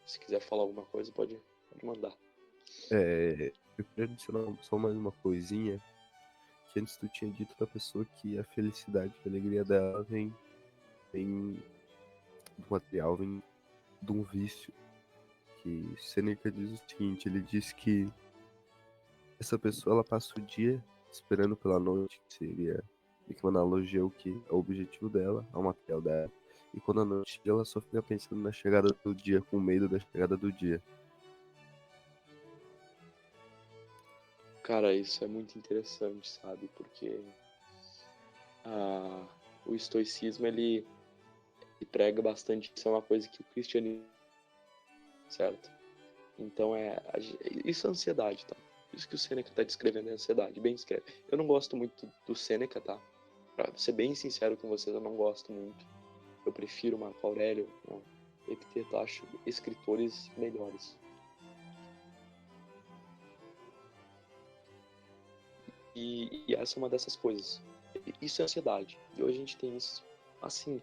[0.06, 1.40] se quiser falar alguma coisa, pode,
[1.70, 2.14] pode mandar.
[2.92, 5.82] É, eu queria adicionar só mais uma coisinha.
[6.76, 10.30] Que antes tu tinha dito da pessoa que a felicidade, a alegria dela vem,
[11.10, 11.54] vem
[12.58, 13.42] do material, vem
[14.02, 14.70] de um vício.
[15.62, 18.06] Que Seneca diz o seguinte, ele diz que
[19.40, 22.84] essa pessoa ela passa o dia esperando pela noite, que seria
[23.26, 26.32] que uma analogia ao que é o objetivo dela, ao material dela.
[26.74, 29.98] E quando a noite ela só fica pensando na chegada do dia, com medo da
[29.98, 30.82] chegada do dia.
[34.66, 36.68] Cara, isso é muito interessante, sabe?
[36.74, 37.20] Porque
[38.64, 39.24] ah,
[39.64, 40.84] o estoicismo ele,
[41.76, 42.72] ele, prega bastante.
[42.74, 44.04] Isso é uma coisa que o cristianismo.
[45.28, 45.70] Certo?
[46.36, 47.00] Então é.
[47.64, 48.56] Isso é ansiedade, tá?
[48.92, 50.58] Isso que o Seneca tá descrevendo é ansiedade.
[50.58, 51.04] Bem escreve.
[51.30, 53.00] Eu não gosto muito do Seneca, tá?
[53.54, 55.86] Pra ser bem sincero com vocês, eu não gosto muito.
[56.44, 58.02] Eu prefiro Marco Aurélio, não.
[58.48, 60.96] Epiteto, acho escritores melhores.
[65.96, 67.60] E, e, essa é uma dessas coisas.
[68.20, 69.00] Isso é ansiedade.
[69.16, 70.04] E hoje a gente tem isso,
[70.42, 70.80] assim,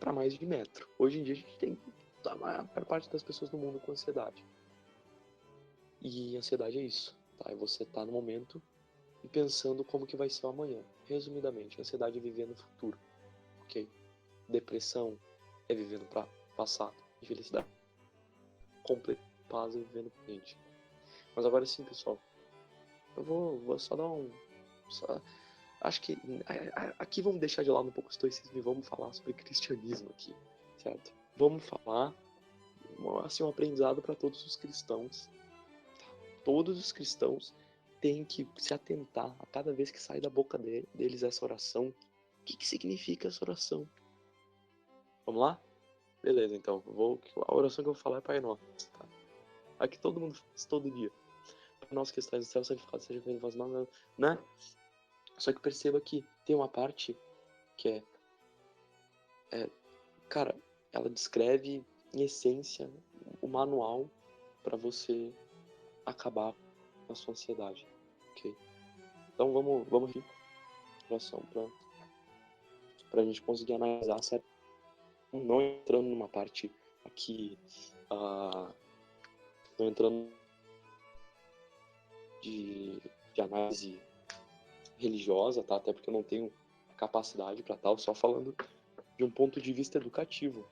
[0.00, 0.88] para mais de metro.
[0.98, 1.78] Hoje em dia a gente tem
[2.24, 4.42] a maior parte das pessoas no mundo com ansiedade.
[6.00, 7.52] E ansiedade é isso, tá?
[7.52, 8.60] É você tá no momento
[9.22, 10.82] e pensando como que vai ser o amanhã.
[11.04, 12.98] Resumidamente, ansiedade é viver no futuro,
[13.62, 13.88] ok?
[14.48, 15.18] Depressão
[15.68, 16.06] é viver no
[16.56, 16.94] passado.
[17.22, 17.66] Infelicidade,
[18.82, 20.56] completa paz é viver no presente.
[21.34, 22.18] Mas agora sim, pessoal,
[23.16, 24.30] eu vou, vou só dar um...
[24.88, 25.20] Só,
[25.80, 26.18] acho que
[26.98, 30.34] aqui vamos deixar de lado um pouco o estoicismo e vamos falar sobre cristianismo aqui,
[30.78, 31.12] certo?
[31.36, 32.14] Vamos falar
[33.24, 35.28] assim um aprendizado para todos os cristãos.
[36.44, 37.52] Todos os cristãos
[38.00, 41.88] têm que se atentar a cada vez que sai da boca deles essa oração.
[42.40, 43.88] O que, que significa essa oração?
[45.24, 45.60] Vamos lá?
[46.22, 46.80] Beleza, então.
[46.86, 48.62] Vou, a oração que eu vou falar é Pai Nosso.
[48.92, 49.06] Tá?
[49.78, 51.10] Aqui todo mundo faz todo dia.
[51.90, 53.86] Nosso que estás no céu, santificado seja o teu nome,
[54.18, 54.38] né?
[55.38, 57.16] Só que perceba que tem uma parte
[57.76, 58.02] que é,
[59.52, 59.70] é
[60.28, 60.58] cara,
[60.92, 61.84] ela descreve
[62.14, 62.90] em essência
[63.40, 64.08] o manual
[64.62, 65.32] para você
[66.04, 66.54] acabar
[67.06, 67.86] com a sua ansiedade,
[68.30, 68.54] ok?
[69.34, 70.24] Então vamos, vamos aqui,
[71.08, 71.66] oração para
[73.10, 74.44] para a gente conseguir analisar certo?
[75.32, 76.70] não entrando numa parte
[77.04, 77.58] aqui,
[78.10, 78.72] uh,
[79.78, 80.32] não entrando
[82.46, 83.00] de,
[83.34, 84.00] de análise
[84.98, 85.76] religiosa, tá?
[85.76, 86.52] Até porque eu não tenho
[86.96, 88.54] capacidade para tal, só falando
[89.18, 90.66] de um ponto de vista educativo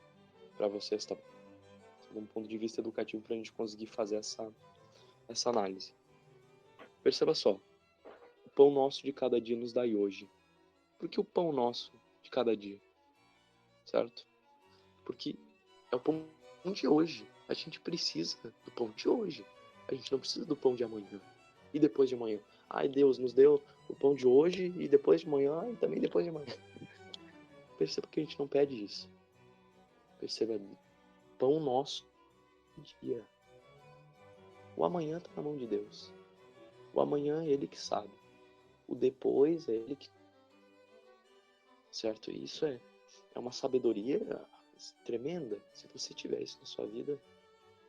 [0.56, 1.16] para vocês, tá?
[2.12, 4.52] De um ponto de vista educativo para a gente conseguir fazer essa,
[5.28, 5.92] essa análise.
[7.02, 7.58] Perceba só,
[8.46, 10.28] o pão nosso de cada dia nos dai hoje.
[10.98, 12.80] Por que o pão nosso de cada dia?
[13.84, 14.24] Certo?
[15.04, 15.34] Porque
[15.90, 16.24] é o pão
[16.72, 17.28] de hoje.
[17.48, 19.44] A gente precisa do pão de hoje.
[19.88, 21.20] A gente não precisa do pão de amanhã.
[21.74, 22.38] E depois de amanhã?
[22.70, 26.24] Ai, Deus nos deu o pão de hoje e depois de amanhã e também depois
[26.24, 26.46] de amanhã.
[27.76, 29.10] Perceba que a gente não pede isso.
[30.20, 30.60] Perceba,
[31.36, 32.06] pão nosso
[33.02, 33.22] dia.
[34.76, 36.12] O amanhã está na mão de Deus.
[36.92, 38.10] O amanhã é Ele que sabe.
[38.86, 40.08] O depois é Ele que.
[41.90, 42.30] Certo?
[42.30, 42.80] Isso é,
[43.34, 44.20] é uma sabedoria
[45.04, 45.60] tremenda.
[45.72, 47.20] Se você tiver isso na sua vida,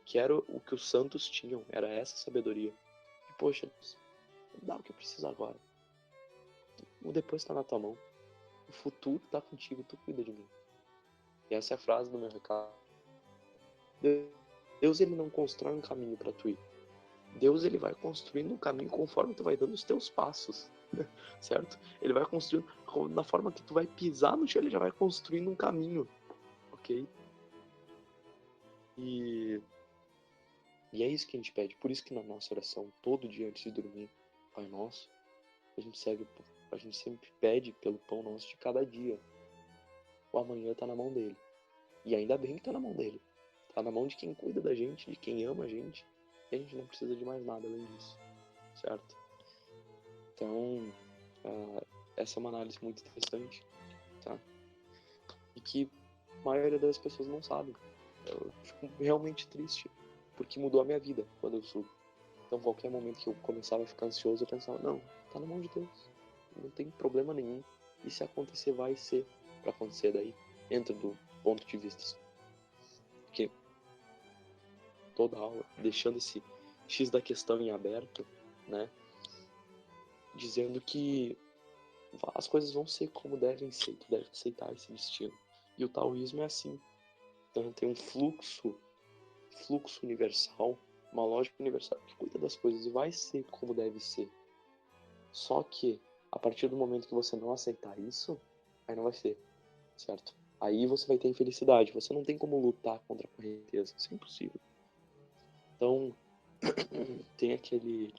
[0.04, 2.72] que era o que os santos tinham, era essa sabedoria.
[3.38, 3.70] Poxa,
[4.62, 5.56] dá o que eu preciso agora.
[7.02, 7.98] O depois está na tua mão.
[8.68, 10.46] O futuro está contigo, tu cuida de mim.
[11.50, 12.72] E essa é a frase do meu recado.
[14.80, 16.58] Deus ele não constrói um caminho para tu ir.
[17.38, 20.70] Deus ele vai construindo um caminho conforme tu vai dando os teus passos,
[21.40, 21.78] certo?
[22.00, 22.66] Ele vai construindo
[23.10, 26.08] na forma que tu vai pisar no chão, ele já vai construindo um caminho
[26.86, 27.08] ok?
[28.98, 29.60] E,
[30.96, 31.76] e é isso que a gente pede.
[31.76, 34.08] Por isso que na nossa oração, todo dia antes de dormir,
[34.54, 35.10] Pai Nosso,
[35.76, 36.26] a gente segue,
[36.72, 39.20] a gente sempre pede pelo pão nosso de cada dia.
[40.32, 41.36] O amanhã está na mão dele.
[42.02, 43.20] E ainda bem que está na mão dele.
[43.68, 46.02] Está na mão de quem cuida da gente, de quem ama a gente.
[46.50, 48.16] E a gente não precisa de mais nada além disso.
[48.76, 49.16] Certo?
[50.34, 50.94] Então,
[51.44, 51.86] uh,
[52.16, 53.62] essa é uma análise muito interessante.
[54.24, 54.38] Tá?
[55.54, 55.90] E que
[56.42, 57.76] maioria das pessoas não sabe.
[58.24, 59.90] Eu fico realmente triste,
[60.36, 61.88] porque mudou a minha vida quando eu subo.
[62.46, 65.00] Então, qualquer momento que eu começava a ficar ansioso, eu pensava: não,
[65.32, 66.10] tá na mão de Deus,
[66.56, 67.62] não tem problema nenhum.
[68.04, 69.26] E se acontecer, vai ser
[69.62, 70.34] para acontecer daí,
[70.68, 72.16] dentro do ponto de vista.
[73.24, 73.50] Porque
[75.14, 76.42] toda aula, deixando esse
[76.86, 78.24] X da questão em aberto,
[78.68, 78.88] né?
[80.36, 81.36] Dizendo que
[82.34, 85.32] as coisas vão ser como devem ser, tu deve aceitar esse destino.
[85.76, 86.78] E o taoísmo é assim.
[87.50, 88.78] Então tem um fluxo,
[89.56, 90.78] fluxo universal,
[91.12, 94.30] uma lógica universal que cuida das coisas e vai ser como deve ser.
[95.32, 96.00] Só que
[96.30, 98.40] a partir do momento que você não aceitar isso,
[98.86, 99.38] aí não vai ser,
[99.96, 100.34] certo?
[100.60, 101.92] Aí você vai ter infelicidade.
[101.92, 103.94] Você não tem como lutar contra a correnteza.
[103.96, 104.60] Isso é impossível.
[105.76, 106.14] Então,
[107.36, 108.14] tem aquele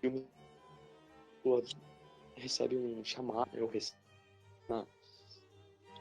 [0.00, 0.26] filme
[2.36, 3.98] recebe um chamado, eu recebo
[4.68, 4.86] na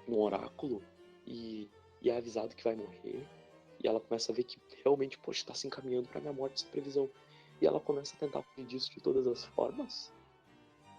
[0.07, 0.81] um oráculo
[1.25, 1.69] e,
[2.01, 3.27] e é avisado que vai morrer.
[3.83, 6.71] E ela começa a ver que realmente, poxa, está se encaminhando para minha morte essa
[6.71, 7.09] previsão.
[7.61, 10.11] E ela começa a tentar fugir disso de todas as formas.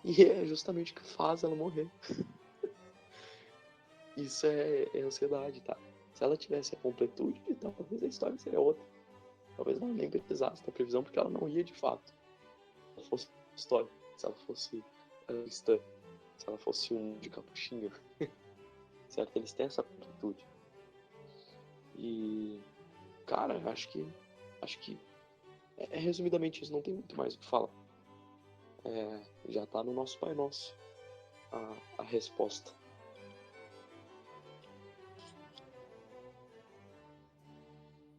[0.04, 1.88] E é justamente o que faz ela morrer.
[4.16, 5.76] Isso é, é, ansiedade, tá?
[6.14, 8.84] Se ela tivesse a completude, talvez a história seria outra.
[9.56, 12.08] Talvez ela nem precisasse da previsão, porque ela não ia de fato.
[12.08, 12.14] Se
[12.98, 14.84] ela fosse história, se ela fosse
[15.26, 15.78] cristã,
[16.36, 17.92] se ela fosse um de capuchinho.
[19.08, 19.36] certo?
[19.36, 20.46] Eles têm essa atitude.
[21.96, 22.58] E,
[23.30, 24.04] cara, acho que,
[24.60, 24.98] acho que,
[25.78, 27.70] é, é, resumidamente isso, não tem muito mais o que falar.
[28.84, 30.76] É, já tá no nosso Pai Nosso
[31.52, 32.74] a, a resposta.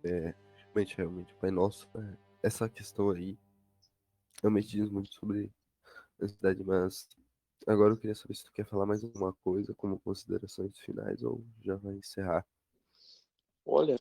[0.05, 3.37] É, realmente, realmente, Pai Nosso, é, essa questão aí
[4.41, 5.51] realmente diz muito sobre
[6.21, 7.09] a cidade, mas
[7.67, 11.43] agora eu queria saber se tu quer falar mais alguma coisa como considerações finais ou
[11.61, 12.47] já vai encerrar.
[13.65, 13.95] Olha,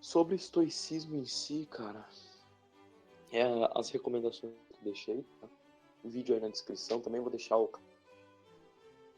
[0.00, 2.08] sobre estoicismo em si, cara,
[3.30, 3.42] é
[3.74, 5.48] as recomendações que eu deixei, tá?
[6.02, 7.70] o vídeo aí na descrição, também vou deixar o,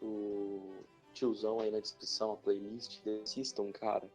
[0.01, 4.11] o tiozão aí na descrição, a playlist, assistam, cara,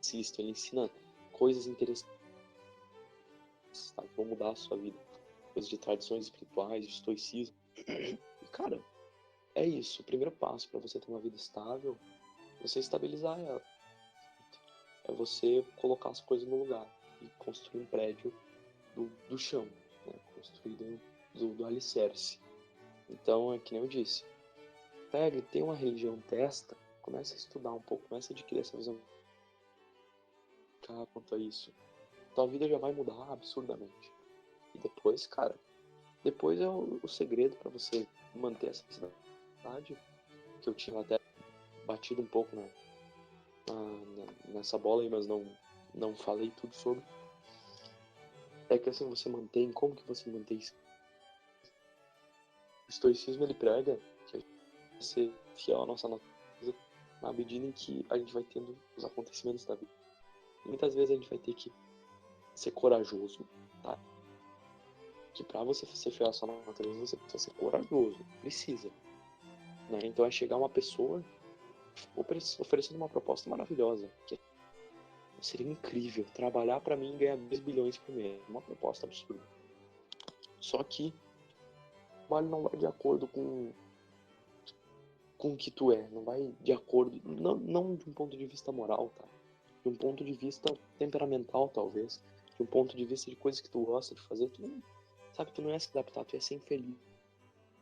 [0.00, 0.88] assistam, ele ensina
[1.32, 2.16] coisas interessantes,
[3.96, 4.02] tá?
[4.02, 4.98] que vão mudar a sua vida,
[5.52, 8.80] coisas de tradições espirituais, de estoicismo, e cara,
[9.54, 11.98] é isso, o primeiro passo para você ter uma vida estável,
[12.60, 13.62] você estabilizar ela,
[15.08, 16.86] é você colocar as coisas no lugar
[17.20, 18.32] e construir um prédio
[18.94, 19.66] do, do chão,
[20.06, 20.14] né?
[20.34, 21.00] construído
[21.34, 22.38] do, do alicerce.
[23.08, 24.24] Então, é que nem eu disse,
[25.10, 28.76] pega e tem uma religião testa, começa a estudar um pouco, começa a adquirir essa
[28.76, 28.98] visão
[31.12, 31.72] quanto a isso.
[32.34, 34.12] Tua vida já vai mudar absurdamente.
[34.74, 35.54] E depois, cara,
[36.24, 39.98] depois é o, o segredo para você manter essa cidade
[40.62, 41.18] que eu tinha até
[41.86, 42.62] batido um pouco na,
[43.72, 45.44] na, nessa bola aí, mas não,
[45.94, 47.02] não falei tudo sobre.
[48.68, 50.74] É que assim você mantém, como que você mantém isso?
[52.86, 53.98] O estoicismo ele prega
[54.98, 56.74] que ser fiel à nossa natureza
[57.22, 59.90] na medida em que a gente vai tendo os acontecimentos da vida.
[60.66, 61.72] Muitas vezes a gente vai ter que
[62.54, 63.46] ser corajoso,
[63.82, 63.98] tá?
[65.34, 68.18] Que pra você ser fiel à sua natureza, você precisa ser corajoso.
[68.40, 68.90] Precisa.
[69.88, 70.00] Né?
[70.04, 71.24] Então é chegar uma pessoa
[72.16, 74.10] oferecendo uma proposta maravilhosa.
[74.26, 74.38] Que
[75.40, 78.40] seria incrível trabalhar para mim e ganhar 2 bilhões por mês.
[78.48, 79.42] Uma proposta absurda.
[80.60, 83.72] Só que o trabalho não vai de acordo com
[85.38, 88.44] com o que tu é, não vai de acordo, não, não de um ponto de
[88.44, 89.24] vista moral, tá?
[89.84, 92.20] De um ponto de vista temperamental, talvez,
[92.56, 94.82] de um ponto de vista de coisas que tu gosta de fazer, tu não,
[95.32, 96.96] sabe, tu não é se adaptar, tu é ser infeliz,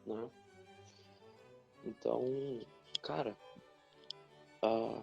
[0.04, 0.30] né?
[1.82, 2.22] Então,
[3.02, 3.34] cara,
[4.62, 5.02] ah,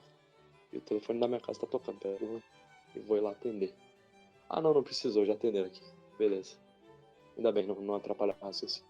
[0.73, 3.73] o telefone da minha casa tá tocando, pera, eu vou ir lá atender.
[4.49, 5.81] Ah, não, não precisou, já atenderam aqui,
[6.17, 6.57] beleza.
[7.35, 8.83] Ainda bem, não, não atrapalha o.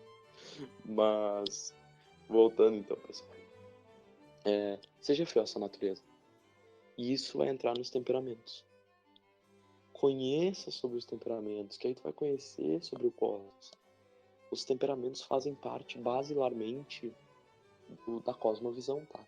[0.84, 1.74] Mas,
[2.28, 3.30] voltando então, pessoal.
[4.44, 6.02] É, seja fiel à sua natureza.
[6.96, 8.64] E isso vai entrar nos temperamentos.
[9.92, 13.70] Conheça sobre os temperamentos, que aí tu vai conhecer sobre o cosmos.
[14.50, 17.12] Os temperamentos fazem parte basilarmente
[18.06, 19.24] do, da cosmovisão, tá?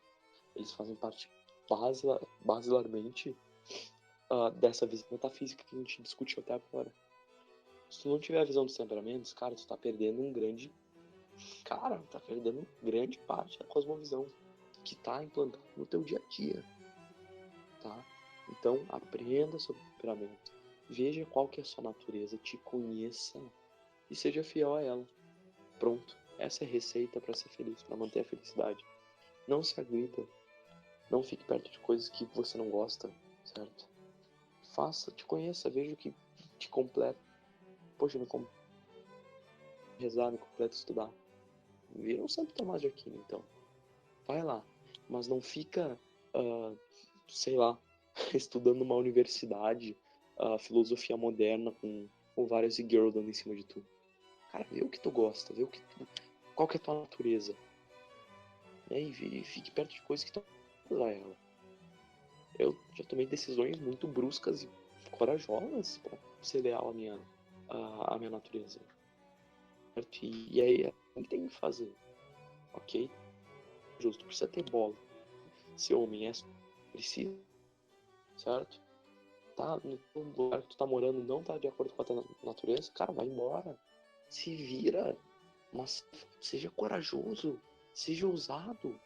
[0.58, 1.30] Eles fazem parte
[1.68, 3.34] basilar, basilarmente
[4.30, 6.92] uh, dessa visão metafísica que a gente discutiu até agora.
[7.88, 10.70] Se tu não tiver a visão dos temperamentos, cara, tu tá perdendo um grande.
[11.64, 14.28] Cara, tá perdendo grande parte da cosmovisão
[14.84, 16.64] que tá implantada no teu dia a dia.
[17.80, 18.04] Tá?
[18.50, 20.52] Então, aprenda sobre temperamento.
[20.90, 23.40] Veja qual que é a sua natureza, te conheça
[24.10, 25.06] e seja fiel a ela.
[25.78, 26.16] Pronto.
[26.38, 28.82] Essa é a receita para ser feliz, para manter a felicidade.
[29.46, 30.26] Não se agrida.
[31.10, 33.10] Não fique perto de coisas que você não gosta,
[33.44, 33.88] certo?
[34.74, 36.14] Faça, te conheça, veja o que
[36.58, 37.18] te completa.
[37.96, 38.58] Poxa, me completa.
[39.98, 41.10] Rezar, me completa estudar.
[41.94, 43.42] Vira um Santo Tomás de Aquino, então.
[44.26, 44.62] Vai lá.
[45.08, 45.98] Mas não fica,
[46.34, 46.78] uh,
[47.26, 47.78] sei lá,
[48.34, 49.96] estudando numa universidade,
[50.38, 52.06] uh, filosofia moderna com,
[52.36, 53.84] com vários girls dando em cima de tu.
[54.52, 56.06] Cara, vê o que tu gosta, vê o que tu,
[56.54, 57.56] qual que é a tua natureza.
[58.90, 60.42] E, fique perto de coisas que estão
[60.94, 61.36] a ela.
[62.58, 64.70] Eu já tomei decisões muito bruscas e
[65.10, 67.18] corajosas para ser leal à minha,
[67.68, 68.80] à, à minha natureza.
[69.94, 70.18] Certo?
[70.22, 71.92] E, e aí é o que tem que fazer.
[72.74, 73.10] Ok?
[74.00, 74.94] Justo, precisa ter bola.
[75.76, 76.32] Se homem é
[76.92, 77.36] precisa,
[78.36, 78.80] certo?
[79.56, 79.98] Tá no
[80.36, 83.26] lugar que tu tá morando não tá de acordo com a tua natureza, cara, vai
[83.26, 83.76] embora.
[84.28, 85.16] Se vira,
[85.72, 86.06] mas
[86.40, 87.60] seja corajoso,
[87.92, 88.98] seja ousado.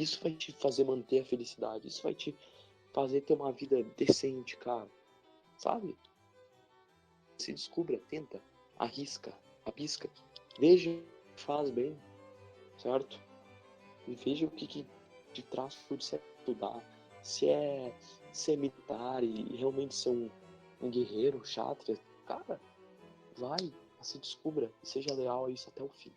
[0.00, 1.86] Isso vai te fazer manter a felicidade.
[1.86, 2.34] Isso vai te
[2.92, 4.90] fazer ter uma vida decente, cara.
[5.58, 5.94] Sabe?
[7.36, 8.40] Se descubra, tenta,
[8.78, 9.36] arrisca,
[9.66, 10.08] abisca.
[10.58, 11.98] Veja o que faz bem,
[12.78, 13.20] certo?
[14.08, 14.86] E veja o que, que
[15.34, 16.82] te traz tudo se é estudar.
[17.22, 17.94] Se é
[18.32, 20.30] ser militar e realmente ser um,
[20.80, 22.58] um guerreiro, chátria, cara,
[23.36, 23.70] vai,
[24.00, 26.14] se descubra e seja leal a isso até o fim.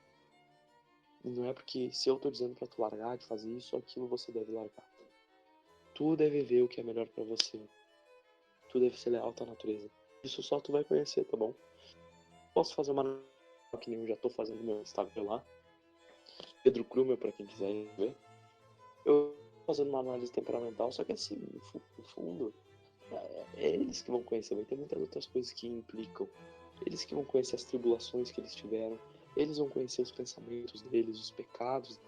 [1.23, 3.79] E não é porque se eu tô dizendo para tu largar de fazer isso ou
[3.79, 4.91] aquilo, você deve largar.
[5.95, 7.59] Tu deve ver o que é melhor para você.
[8.69, 9.89] Tu deve ser leal à tua natureza.
[10.23, 11.53] Isso só tu vai conhecer, tá bom?
[12.53, 13.21] Posso fazer uma
[13.79, 15.45] que nem eu já tô fazendo meu Instagram lá.
[16.63, 18.15] Pedro Krumel, para quem quiser ver.
[19.05, 21.41] Eu fazendo uma análise temperamental, só que assim,
[21.97, 22.53] no fundo,
[23.11, 26.27] é, é eles que vão conhecer, vai ter muitas outras coisas que implicam.
[26.85, 28.99] Eles que vão conhecer as tribulações que eles tiveram,
[29.35, 31.99] eles vão conhecer os pensamentos deles, os pecados,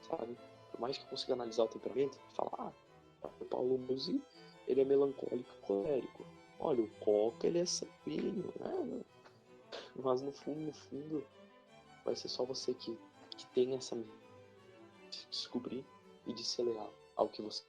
[0.00, 0.36] sabe?
[0.70, 2.72] Por mais que eu consiga analisar o temperamento, falar,
[3.22, 4.22] ah, o Paulo Musi,
[4.66, 6.24] ele é melancólico colérico.
[6.58, 9.04] Olha, o Coca, ele é sanguíneo, né?
[9.96, 11.24] Mas no fundo, no fundo,
[12.04, 12.98] vai ser só você que,
[13.36, 15.84] que tem essa de descobrir
[16.26, 17.62] e de ser leal ao que você.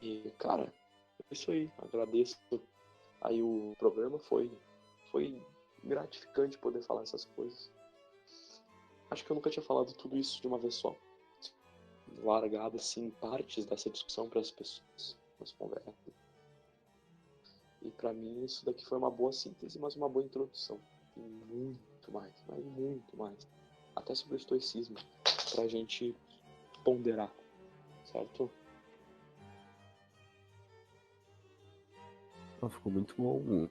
[0.00, 0.72] E, cara,
[1.18, 1.70] é isso aí.
[1.78, 2.38] Agradeço.
[3.20, 4.50] Aí o problema foi,
[5.10, 5.42] foi
[5.84, 7.70] gratificante poder falar essas coisas.
[9.10, 10.94] Acho que eu nunca tinha falado tudo isso de uma vez só.
[12.18, 15.94] Largado assim partes dessa discussão para as pessoas nas conversas.
[17.82, 20.80] E para mim isso daqui foi uma boa síntese, mas uma boa introdução.
[21.14, 23.38] Tem muito mais, mas muito mais.
[23.94, 24.96] Até sobre o estoicismo,
[25.54, 26.14] pra gente
[26.84, 27.32] ponderar,
[28.04, 28.50] certo?
[32.68, 33.68] Ficou muito bom.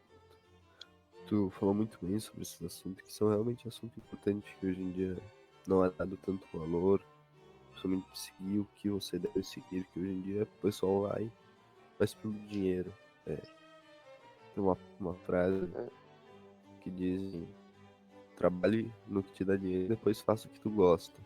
[1.28, 4.91] Tu falou muito bem sobre esses assuntos, que são realmente assuntos importantes que hoje em
[4.91, 5.17] dia
[5.67, 7.03] não é dado tanto valor,
[7.71, 11.30] principalmente seguir o que você deve seguir, que hoje em dia o pessoal vai
[11.99, 12.93] mais pelo dinheiro.
[13.25, 13.36] É.
[13.36, 15.69] Tem uma, uma frase
[16.80, 17.38] que diz
[18.38, 21.19] trabalhe no que te dá dinheiro depois faça o que tu gosta.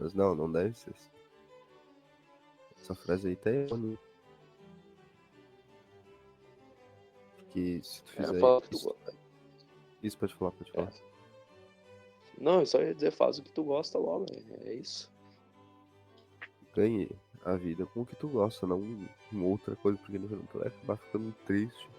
[0.00, 1.10] Mas não, não deve ser assim.
[2.76, 3.98] Essa frase aí tá errando.
[7.36, 8.38] Porque se tu fizer
[8.72, 8.96] isso...
[10.02, 10.88] isso, pode falar, pode falar.
[10.88, 11.08] É.
[12.40, 15.12] Não, eu só ia dizer, faz o que tu gosta logo, é, é isso.
[16.74, 17.10] Ganhe
[17.44, 18.80] a vida com o que tu gosta, não
[19.30, 21.90] com outra coisa, porque no final tu vai acabar ficando triste.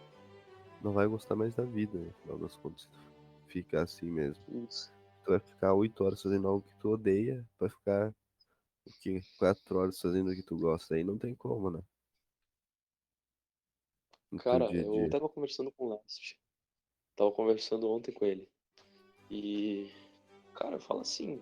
[0.82, 3.00] Não vai gostar mais da vida, no final das contas, se tu
[3.48, 4.42] ficar assim mesmo.
[4.66, 4.94] Isso.
[5.26, 8.16] Tu vai ficar oito horas fazendo algo que tu odeia, vai ficar
[8.86, 9.22] o quê?
[9.38, 11.82] quatro horas fazendo o que tu gosta, aí não tem como, né?
[14.32, 15.04] No Cara, dia -dia.
[15.04, 16.40] eu tava conversando com o Last.
[17.20, 18.48] Tava conversando ontem com ele.
[19.30, 19.92] E
[20.60, 21.42] Cara, eu falo assim,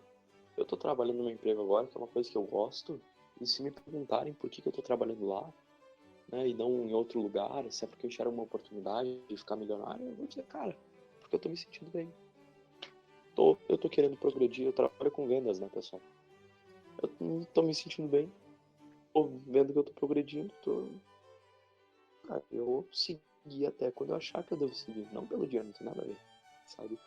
[0.55, 3.01] eu tô trabalhando no emprego agora, que é uma coisa que eu gosto,
[3.41, 5.51] e se me perguntarem por que, que eu tô trabalhando lá,
[6.31, 9.55] né, e não em outro lugar, se é porque eu enxergo uma oportunidade de ficar
[9.55, 10.77] milionário, eu vou dizer, cara,
[11.19, 12.07] porque eu tô me sentindo bem.
[13.35, 16.01] Tô, eu tô querendo progredir, eu trabalho com vendas, né, pessoal?
[17.01, 18.31] Eu tô me sentindo bem,
[19.13, 20.89] tô vendo que eu tô progredindo, tô...
[22.27, 22.87] Cara, eu vou
[23.47, 26.01] seguir até quando eu achar que eu devo seguir, não pelo dinheiro, não tem nada
[26.01, 26.17] a ver,
[26.65, 26.99] sabe?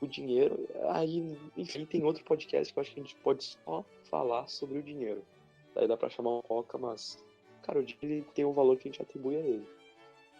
[0.00, 0.68] o dinheiro.
[0.90, 4.78] Aí, enfim, tem outro podcast que eu acho que a gente pode só falar sobre
[4.78, 5.24] o dinheiro.
[5.74, 7.22] Daí dá pra chamar um Coca, mas,
[7.62, 9.68] cara, o dinheiro tem um valor que a gente atribui a ele,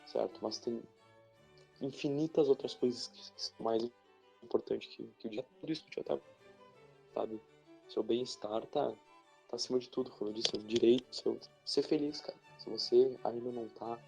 [0.07, 0.39] certo?
[0.43, 0.83] Mas tem
[1.81, 3.83] infinitas outras coisas que, são mais
[4.43, 5.49] importantes que, que o dinheiro.
[5.61, 6.19] Tudo isso já tá,
[7.15, 7.41] sabe?
[7.89, 12.21] Seu bem-estar tá, tá acima de tudo, como eu disse, o direito, seu, ser feliz,
[12.21, 12.39] cara.
[12.59, 13.99] Se você ainda não tá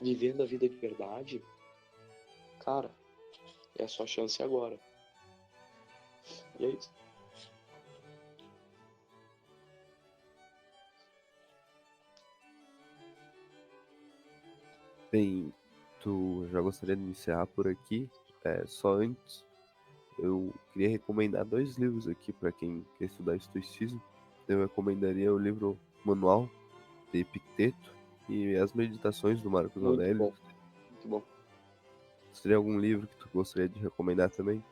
[0.00, 1.42] vivendo a vida de verdade,
[2.60, 2.90] cara,
[3.78, 4.78] é a sua chance agora.
[6.58, 6.90] E é isso.
[15.10, 15.52] Bem,
[16.00, 18.08] tu já gostaria de iniciar por aqui.
[18.44, 19.44] É, só antes,
[20.18, 24.00] eu queria recomendar dois livros aqui para quem quer estudar estoicismo.
[24.46, 26.48] Eu recomendaria o livro Manual
[27.12, 27.99] de Epicteto
[28.30, 30.18] e as Meditações do Marcos Muito Aurélio.
[30.18, 30.32] Bom.
[30.90, 31.22] Muito bom.
[32.32, 34.64] Seria algum livro que tu gostaria de recomendar também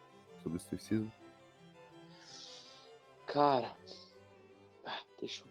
[0.43, 1.13] sobre o estoicismo?
[3.27, 3.77] Cara,
[4.85, 5.45] ah, deixa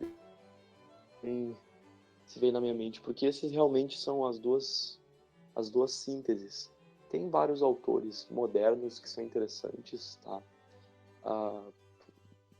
[0.00, 0.08] eu.
[1.24, 1.54] Hum,
[2.24, 4.98] se veio na minha mente, porque esses realmente são as duas
[5.56, 6.70] as duas sínteses.
[7.10, 10.42] Tem vários autores modernos que são interessantes, tá?
[11.24, 11.72] Uh,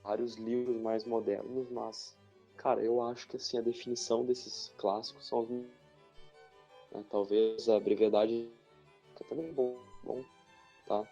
[0.03, 2.16] vários livros mais modernos, mas,
[2.57, 7.04] cara, eu acho que assim a definição desses clássicos são né?
[7.11, 8.48] Talvez a brevidade
[9.20, 10.24] é também bom, bom,
[10.86, 11.07] tá?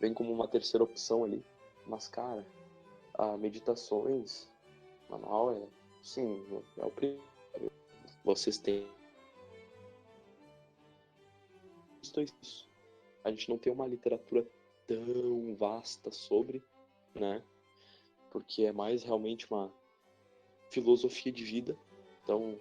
[0.00, 1.44] Vem como uma terceira opção ali.
[1.86, 2.44] Mas, cara,
[3.14, 4.48] a meditações
[5.08, 5.62] manual é,
[6.02, 6.44] sim,
[6.78, 7.22] é o primeiro.
[8.24, 8.86] Vocês têm
[12.02, 12.68] isso.
[13.24, 14.46] A gente não tem uma literatura
[14.86, 16.62] tão vasta sobre,
[17.14, 17.42] né?
[18.30, 19.70] Porque é mais realmente uma
[20.70, 21.76] filosofia de vida.
[22.22, 22.58] Então,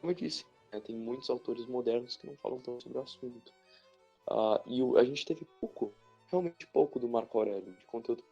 [0.00, 0.44] como eu disse,
[0.74, 0.80] né?
[0.80, 3.52] Tem muitos autores modernos que não falam tanto sobre o assunto.
[4.28, 5.92] Uh, e o, a gente teve pouco,
[6.30, 8.24] realmente pouco do Marco Aurélio, de conteúdo,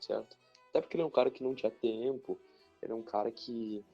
[0.00, 0.36] certo?
[0.70, 2.38] Até porque ele é um cara que não tinha tempo,
[2.80, 3.84] ele é um cara que,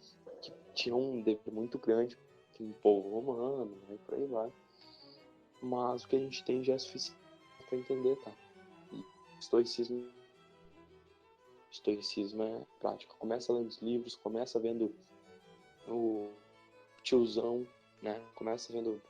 [0.42, 2.16] que tinha um dever muito grande
[2.56, 4.52] com o povo romano, né, e por aí vai.
[5.62, 7.18] Mas o que a gente tem já é suficiente
[7.68, 8.32] para entender, tá?
[8.92, 9.04] E
[9.38, 10.08] estoicismo
[11.70, 13.14] Estoicismo é prática.
[13.14, 14.94] Começa lendo os livros, começa vendo
[15.88, 16.32] o
[17.02, 17.66] tiozão,
[18.02, 18.20] né?
[18.34, 19.00] Começa vendo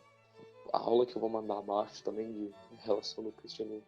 [0.72, 3.82] a aula que eu vou mandar abaixo também de relação do cristianismo.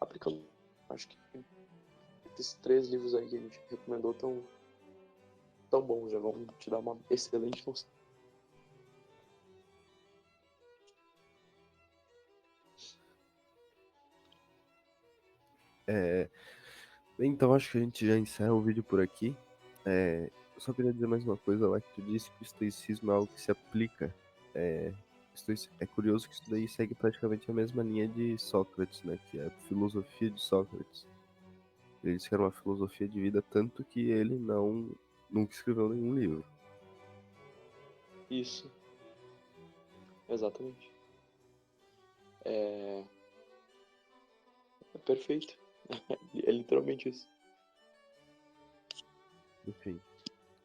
[0.00, 0.42] Aplicando.
[0.88, 1.16] Acho que
[2.32, 4.42] esses três livros aí que a gente recomendou tão,
[5.68, 7.97] tão bons, já vão te dar uma excelente noção.
[15.88, 16.28] É,
[17.18, 19.34] então acho que a gente já encerra o vídeo por aqui.
[19.84, 23.10] É, eu só queria dizer mais uma coisa lá que tu disse que o estoicismo
[23.10, 24.14] é algo que se aplica.
[24.54, 24.92] É,
[25.80, 29.18] é curioso que isso daí segue praticamente a mesma linha de Sócrates, né?
[29.30, 31.06] Que é a filosofia de Sócrates.
[32.04, 34.90] Ele disse que era uma filosofia de vida, tanto que ele não
[35.30, 36.44] nunca escreveu nenhum livro.
[38.30, 38.70] Isso.
[40.28, 40.90] Exatamente.
[42.44, 43.04] É,
[44.94, 45.56] é perfeito.
[46.44, 47.28] é literalmente isso.
[49.66, 50.00] Enfim.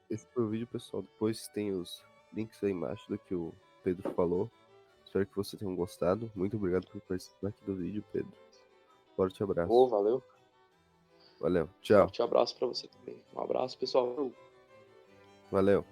[0.10, 1.04] Esse foi o vídeo, pessoal.
[1.04, 2.04] Depois tem os
[2.34, 3.54] links aí embaixo do que o
[3.84, 4.50] Pedro falou.
[5.06, 6.32] Espero que vocês tenham gostado.
[6.36, 8.32] Muito obrigado por participar aqui do vídeo, Pedro.
[9.16, 9.72] Forte abraço.
[9.72, 10.24] Oh, valeu.
[11.40, 11.70] Valeu.
[11.82, 12.04] Tchau.
[12.04, 13.22] Forte abraço para você também.
[13.36, 14.32] Um abraço, pessoal.
[15.52, 15.86] Valeu.